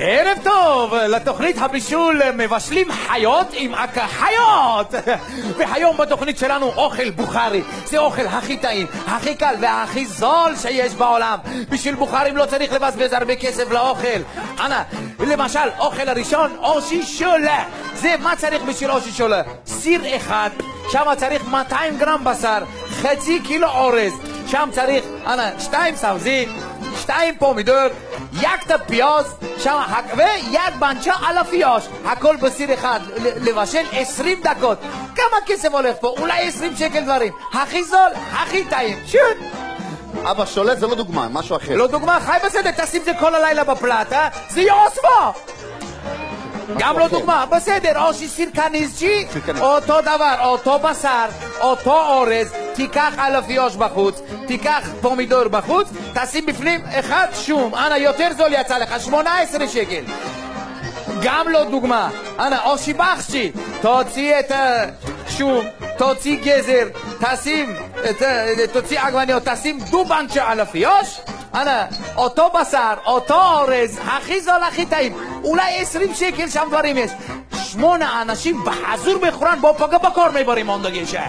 [0.08, 4.94] ערב טוב לתוכנית הבישול מבשלים חיות עם עקה חיות!
[5.58, 7.62] והיום בתוכנית שלנו אוכל בוכרי.
[7.86, 11.38] זה אוכל הכי טעים, הכי קל והכי זול שיש בעולם.
[11.70, 14.22] בשביל בוכרים לא צריך לבזבז הרבה כסף לאוכל.
[14.60, 14.82] אנא,
[15.20, 17.64] למשל אוכל הראשון אושי שולה.
[17.96, 19.42] זה מה צריך בשביל אושי שולה?
[19.66, 20.50] סיר אחד
[20.92, 24.14] שם צריך 200 גרם בשר חצי קילו אורז.
[24.48, 26.48] שם צריך, אנא, שתיים סבזי
[27.06, 27.88] שתיים פומידור,
[28.34, 29.26] יקטה פיוז,
[29.58, 29.82] שם,
[30.18, 31.84] ויד בנצ'ה על הפיוש.
[32.06, 34.78] הכל בסיר אחד, לבשל 20 דקות.
[35.16, 36.16] כמה כסף הולך פה?
[36.20, 37.34] אולי 20 שקל דברים.
[37.54, 38.98] הכי זול, הכי טעים.
[39.06, 39.38] שוט!
[40.24, 41.76] אבא, שולט זה לא דוגמה, משהו אחר.
[41.76, 45.55] לא דוגמה, חי בסדר, תשים את זה כל הלילה בפלטה, זה יוספו!
[46.78, 49.26] גם לא דוגמה, בסדר, או שסיר קניזצ'י,
[49.60, 51.26] אותו דבר, אותו בשר,
[51.62, 58.54] אותו אורז, תיקח אלפיוש בחוץ, תיקח פומידור בחוץ, תשים בפנים אחד שום, אנא, יותר זול
[58.54, 60.04] יצא לך, 18 שקל.
[61.24, 62.10] גם לא דוגמה,
[62.40, 63.52] אנא, או שיבחשי,
[63.82, 65.66] תוציא את השום,
[65.98, 66.88] תוציא גזר,
[67.20, 67.76] תשים,
[68.10, 71.20] את ה- תוציא עגבניות, תשים דובנצ'ה על הפיוש,
[71.56, 71.86] אנא,
[72.16, 77.12] אותו בשר, אותו אורז, הכי זול, הכי טעים, אולי 20 שקל שם דברים יש.
[77.54, 81.26] שמונה אנשים בחזור בחורן, בואו פגע בקורמי ברימון דגשה.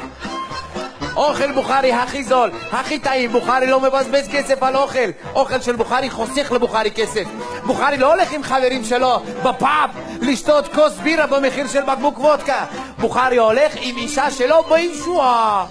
[1.17, 6.11] אוכל בוכרי הכי זול, הכי טעים, בוכרי לא מבזבז כסף על אוכל, אוכל של בוכרי
[6.11, 7.25] חוסך לבוכרי כסף.
[7.65, 12.65] בוכרי לא הולך עם חברים שלו בפאב לשתות כוס בירה במחיר של בקבוק וודקה.
[12.99, 15.67] בוכרי הולך עם אישה שלו בישועה.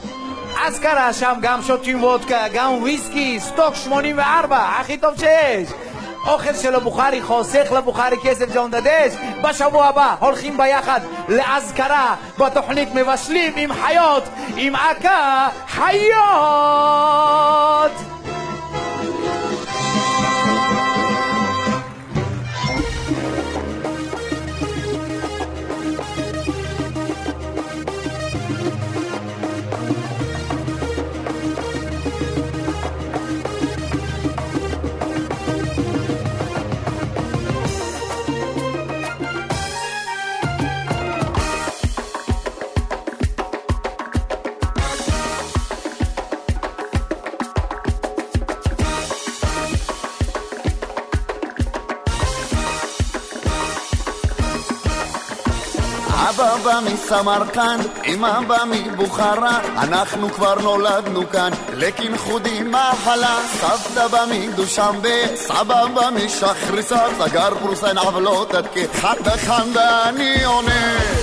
[0.63, 5.69] אז קרה שם גם שותים וודקה, גם וויסקי, סטוק 84, הכי טוב שיש.
[6.27, 9.13] אוכל של הבוכרי חוסך לבוכרי כסף ג'ון דדש.
[9.43, 10.99] בשבוע הבא הולכים ביחד
[11.29, 14.23] לאזכרה בתוכנית מבשלים עם חיות,
[14.55, 16.15] עם עקה חיות!
[56.81, 66.09] מסמרקנד, אמא בא מבוכרה, אנחנו כבר נולדנו כאן, לקינחודי מחלה, סבתא בא מדושמבה, סבא בא
[66.09, 71.14] משחריסר, סגר פרוסן עוולות עד כחדה חמדה אני עונה.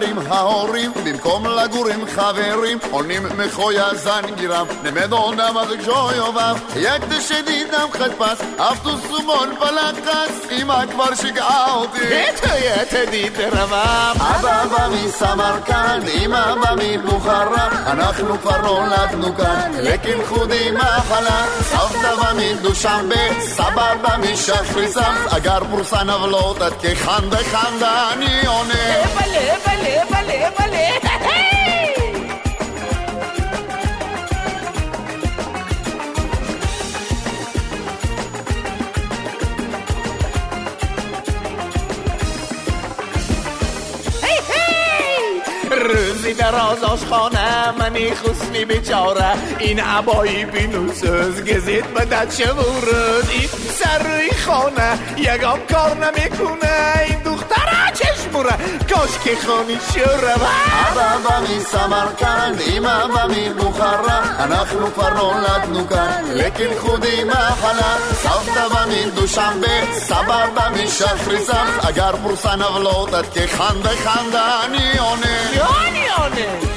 [0.00, 7.88] אני גר עם ההורים, במקום לגור עם חברים, עונים מחויה זנגירם, נמדונה מג'ויובם, יקדש ידידם
[7.92, 12.26] חדפס, אפטו סומון פלחס, אמא כבר שיגעה אותי.
[12.82, 14.12] את ידיד רבם.
[14.20, 23.40] אבא בא מסמרקנד, אמא בא מבוכרה, אנחנו כבר נולדנו כאן, לקינחודי מחלה, סבתא בא מדושמבה,
[23.40, 28.74] סבא בא משחריסם, אגר פורסן עוולות עד כחנדה חנדה אני עונה.
[29.14, 30.90] בלה, בלה, ભલે ભલે
[45.70, 46.54] روزی در
[47.78, 49.32] منی خسنی بیچاره.
[49.58, 56.92] این عبایی بینوسوز گزید به دچه روز این سر روی خانه یگام کار نمی‌کنه.
[57.08, 57.19] این
[57.99, 58.55] دختره چشموره
[58.89, 67.23] کاش که خانی شوره אבא בא מסמרקנד, אמא בא מבוכרה, אנחנו כבר נולדנו כאן, לקינחודי
[67.23, 75.37] מחלה, סבתא בא מדושמבה, סבא בא משחריסם, אגר פורסן עוולות עד כחנדה חנדה אני עונה.
[75.87, 76.68] אני עונה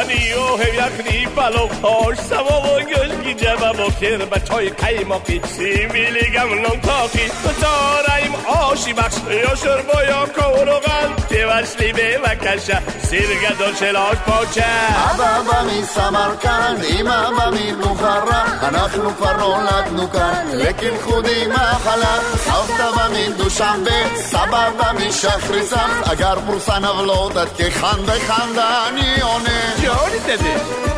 [0.00, 2.82] אני אוהב יחני בלוקוש, סבובון
[3.40, 11.22] ג'ה בבוקר בצ'וי קיימוקי, שימי לי גם לונטוקי, בצהריים אושי בחש, יושר בו יוקור אוכל,
[11.28, 14.88] תבשלי בבקשה, סיר גדול של עוד פוצ'ה.
[15.10, 24.16] אבא בא מסמרקנד, אמא בא מבוכרה, אנחנו כבר נולדנו כאן, לקינחודי מחלה, סבתא בא מדושמבה,
[24.16, 29.83] סבבה משחריזם, אגר פורסן עוולות עד כחנדה חנדה אני עונה.
[29.84, 30.93] ג'וני דדה.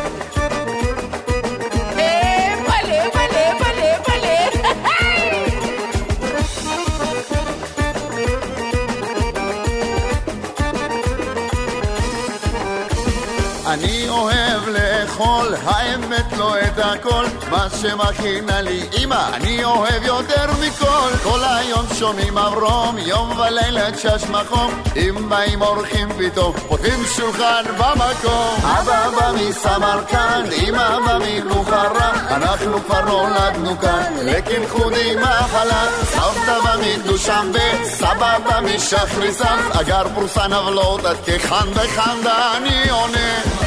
[15.37, 21.09] לאכול, האמת לא את הכל, מה שמכינה לי אמא, אני אוהב יותר מכל.
[21.23, 28.55] כל היום שומעים אברום, יום ולילה תשש מחום, אם באים אורחים פתאום, פותחים שולחן במקום.
[28.63, 35.87] אבא בא מסמרקנד, אמא בא מבוכרה, אנחנו כבר נולדנו כאן, לקנחודי מחלה.
[36.03, 43.66] סבתא בא מדושמבה, סבא בא משחריזם, אגר פורסן עוולות עד כחנדה חנדה אני עונה.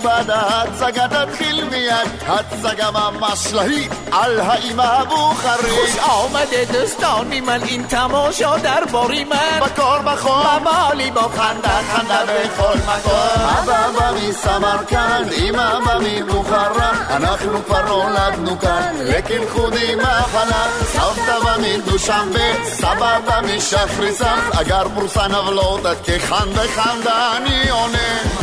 [0.00, 5.72] נכבד, ההצגה תתחיל מיד, הצגה ממש להיט על האימא הבוכרית.
[5.80, 12.20] خوش آمده دوستانی من این تماشا در باری من בקור בחום, ممالی با خنده חנדה
[12.24, 13.48] בכל מקום.
[13.58, 20.66] אבא בא מסמרקנד, אמא בא מבוכרה, אנחנו כבר נולדנו כאן, לקנחודי מחלה.
[20.92, 28.39] סבתא בא מדושמבה, סבא בא משחריזם, אגר פורסן עוולות עד כחנדה חנדה אני עונה.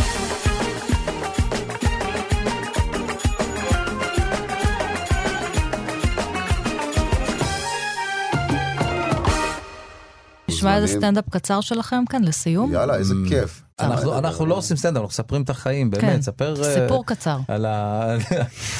[10.59, 10.87] נשמע איזה.
[10.87, 12.73] סטנדאפ קצר שלכם כאן לסיום?
[12.73, 13.61] יאללה, איזה כיף.
[13.81, 16.55] אנחנו, אנחנו לא עושים סטנדאפ, אנחנו מספרים את החיים, באמת, כן, ספר...
[16.63, 17.37] אה, סיפור קצר.
[17.47, 18.03] על ה...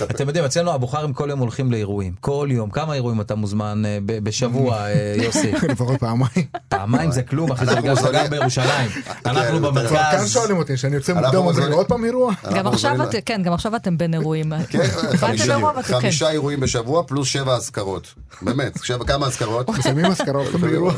[0.03, 2.13] אתם יודעים, אצלנו הבוכרים כל יום הולכים לאירועים.
[2.19, 2.69] כל יום.
[2.69, 5.51] כמה אירועים אתה מוזמן ב- בשבוע, אה, יוסי?
[5.71, 6.29] לפחות פעמיים.
[6.69, 8.89] פעמיים זה כלום, אחי, זה בגלל שאתה גר בירושלים.
[9.25, 10.31] אנחנו כבר כאן במרכז.
[10.33, 12.33] שואלים אותי, שאני יוצא מוקדם, אומרים מוזמנים- עוד פעם אירוע?
[12.55, 14.53] גם עכשיו את- כן, גם עכשיו אתם בין אירועים.
[14.69, 14.79] כן,
[15.17, 15.55] חמישה-
[15.99, 16.27] כן.
[16.29, 18.13] אירועים בשבוע פלוס שבע אזכרות.
[18.41, 18.77] באמת,
[19.07, 19.69] כמה אזכרות?
[19.69, 20.47] מסיימים אזכרות.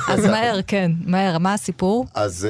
[0.09, 2.05] אז מהר, כן, מהר, מה הסיפור?
[2.15, 2.47] אז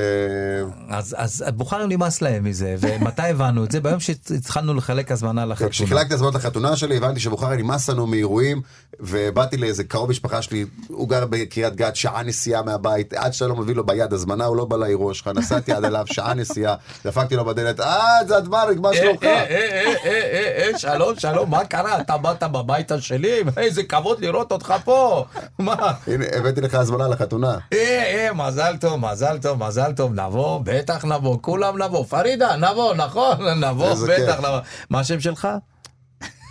[1.41, 1.53] אז,
[1.89, 3.79] נמאס להם מזה, ומתי הבנו את זה?
[3.79, 5.69] ביום שהתחלנו לחלק הזמנה לחתונה.
[5.69, 8.61] כשחילקתי הזמנות לחתונה שלי הבנתי שבוכרי נמאס לנו מאירועים
[8.99, 13.55] ובאתי לאיזה קרוב משפחה שלי, הוא גר בקריית גת, שעה נסיעה מהבית, עד שאתה לא
[13.55, 16.75] מביא לו ביד הזמנה הוא לא בא לאירוע שלך, נסעתי עד אליו, שעה נסיעה,
[17.05, 19.23] דפקתי לו בדלת, אה זה אדמריק, מה שלומך?
[19.23, 22.01] אה, אה, אה, אה, אה, שלום, שלום, מה קרה?
[22.01, 23.43] אתה באת בביתה שלי?
[23.57, 25.25] איזה כבוד לראות אותך פה.
[25.59, 25.93] מה?
[26.07, 27.57] הנה הבאתי לך הזמנה לחתונה.
[27.73, 32.05] אה, אה, מזל טוב, מזל טוב, מזל טוב, נבוא, בטח נבוא, כולם נבוא.
[32.05, 34.39] פרידה, נבוא, נכון, נבוא, בטח.
[34.39, 34.59] נבוא.
[34.89, 35.47] מה השם שלך?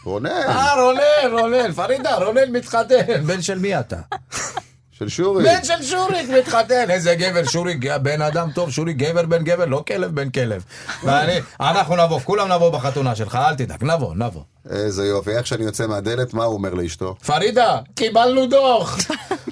[0.05, 3.25] רונן, אה, רונן, רונן, פרידה, רונן מתחתן.
[3.27, 3.97] בן של מי אתה?
[5.01, 5.45] של שורי.
[5.45, 9.85] בן של שוריק מתחתן, איזה גבר, שוריק, בן אדם טוב, שוריק גבר בן גבר, לא
[9.87, 10.65] כלב בן כלב.
[11.05, 14.43] ואני, אנחנו נבוא, כולם נבוא בחתונה שלך, אל תדאג, נבוא, נבוא.
[14.71, 17.15] איזה יופי, איך שאני יוצא מהדלת, מה הוא אומר לאשתו?
[17.27, 18.99] פרידה, קיבלנו דוח.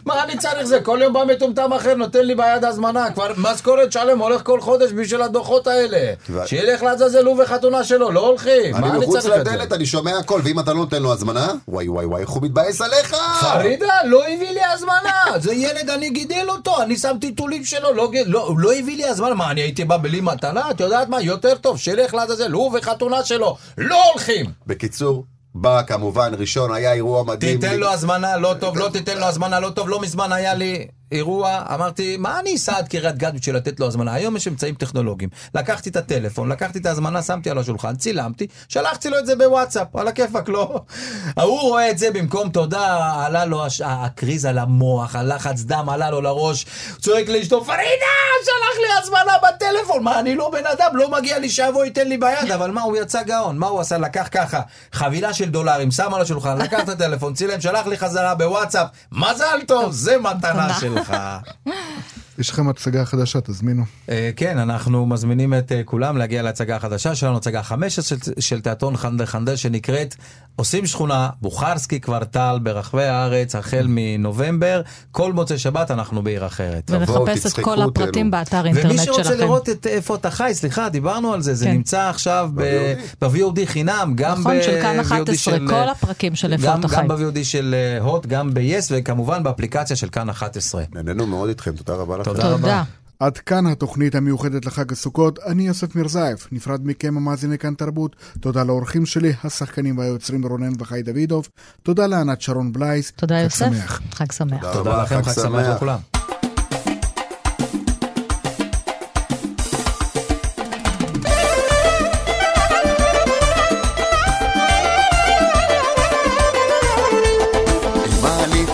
[0.04, 0.80] מה אני צריך זה?
[0.80, 3.10] כל יום בא מטומטם אחר, נותן לי ביד הזמנה.
[3.10, 6.12] כבר משכורת שלם הולך כל חודש בשביל הדוחות האלה.
[6.46, 8.72] שילך לעזאזל הוא וחתונה שלו, לא הולכים.
[8.72, 9.52] מה אני אני מחוץ צריך את זה?
[9.52, 12.42] לדלת, אני שומע הכל, ואם אתה לא נותן לו הזמנה, וואי וואי וואי, איך הוא
[12.42, 13.16] מתבאס עליך!
[13.40, 15.38] פרידה, לא הביא לי הזמנה.
[15.38, 19.34] זה ילד, אני גידל אותו, אני שם טיטולים שלו, לא, לא, לא הביא לי הזמנה.
[19.34, 20.70] מה, אני הייתי בא בלי מתנה?
[20.70, 21.20] את יודעת מה?
[21.20, 23.56] יותר טוב, שילך לעזאזל, הוא וחתונה שלו.
[23.78, 24.46] לא הולכים.
[24.66, 25.07] בקיצור,
[25.54, 27.60] בא כמובן, ראשון, היה אירוע מדהים.
[27.60, 29.88] תיתן לו הזמנה, לא טוב, לא תיתן לו הזמנה, לא טוב.
[29.88, 33.86] לא מזמן היה לי אירוע, אמרתי, מה אני אסע עד קריית גת בשביל לתת לו
[33.86, 34.14] הזמנה?
[34.14, 35.30] היום יש אמצעים טכנולוגיים.
[35.54, 39.96] לקחתי את הטלפון, לקחתי את ההזמנה, שמתי על השולחן, צילמתי, שלחתי לו את זה בוואטסאפ,
[39.96, 40.80] על הכיפאק, לא.
[41.36, 46.10] ההוא רואה את זה במקום תודה, עלה לו הש- הקריז על המוח, הלחץ דם עלה
[46.10, 46.66] לו לראש,
[47.00, 47.82] צועק לאשתו, פרידה,
[48.44, 50.02] שלח לי הזמנה בטלפון.
[50.02, 52.96] מה, אני לא בן אדם, לא מגיע לי שיבוא ייתן לי ביד, אבל מה, הוא
[52.96, 53.98] יצא גאון, מה הוא עשה?
[53.98, 54.60] לקח ככה,
[54.92, 59.58] חבילה של דולרים, שם על השולחן, לקח את הטלפון, צילם, שלח לי חזרה בוואטסאפ, מזל
[59.66, 60.68] טוב, זה מתנה
[61.04, 61.16] שלך.
[62.38, 63.82] יש לכם הצגה חדשה, תזמינו.
[64.08, 68.60] אה, כן, אנחנו מזמינים את אה, כולם להגיע להצגה החדשה שלנו, הצגה 15 של, של
[68.60, 70.14] תיאטרון חנדל חנדל שנקראת
[70.56, 74.80] עושים שכונה, בוכרסקי קוורטל ברחבי הארץ החל מנובמבר,
[75.12, 76.90] כל מוצאי שבת אנחנו בעיר אחרת.
[76.90, 79.12] ונחפש את כל הפרטים באתר אינטרנט ומי שלכם.
[79.14, 81.70] שרוצה לראות את איפה אתה חי, סליחה, דיברנו על זה, זה כן.
[81.72, 86.52] נמצא עכשיו ב-VOD חינם, גם נכון, של כאן ב-VOD 11, של, כל אה, הפרקים של
[86.52, 86.96] איפה גם- אתה חי.
[86.96, 90.82] גם ב-VOD של הוט, גם ב-yes, וכמובן באפליקציה של כאן 11.
[90.94, 92.27] נהנינו מאוד איתכם, תודה רבה לכם.
[92.36, 92.82] תודה רבה.
[93.20, 95.38] עד כאן התוכנית המיוחדת לחג הסוכות.
[95.46, 98.16] אני יוסף מירזייף, נפרד מכם המאזיני כאן תרבות.
[98.40, 101.48] תודה לאורחים שלי, השחקנים והיוצרים רונן וחי דוידוב.
[101.82, 103.12] תודה לענת שרון בלייס.
[103.16, 103.66] תודה יוסף.
[103.66, 104.00] שמח.
[104.12, 104.60] חג שמח.
[104.60, 105.98] תודה, תודה לכם, חג שמח לכולם.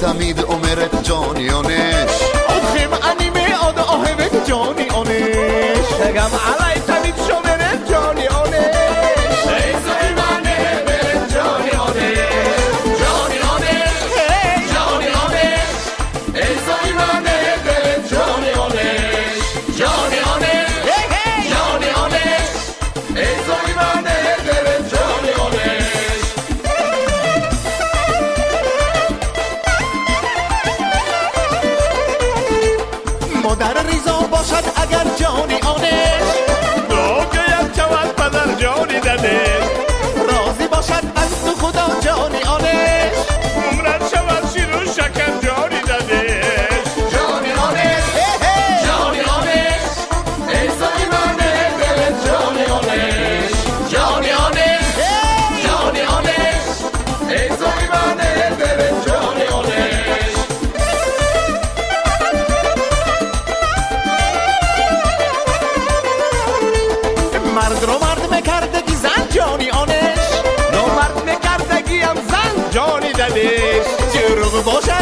[0.01, 1.49] תמיד אומרת ג'וני
[4.49, 6.94] ג'וני עונש וגם עליי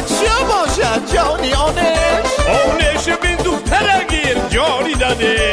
[0.03, 5.51] بچه باشد جانی آنش آنش بین دو پرگیر جانی داده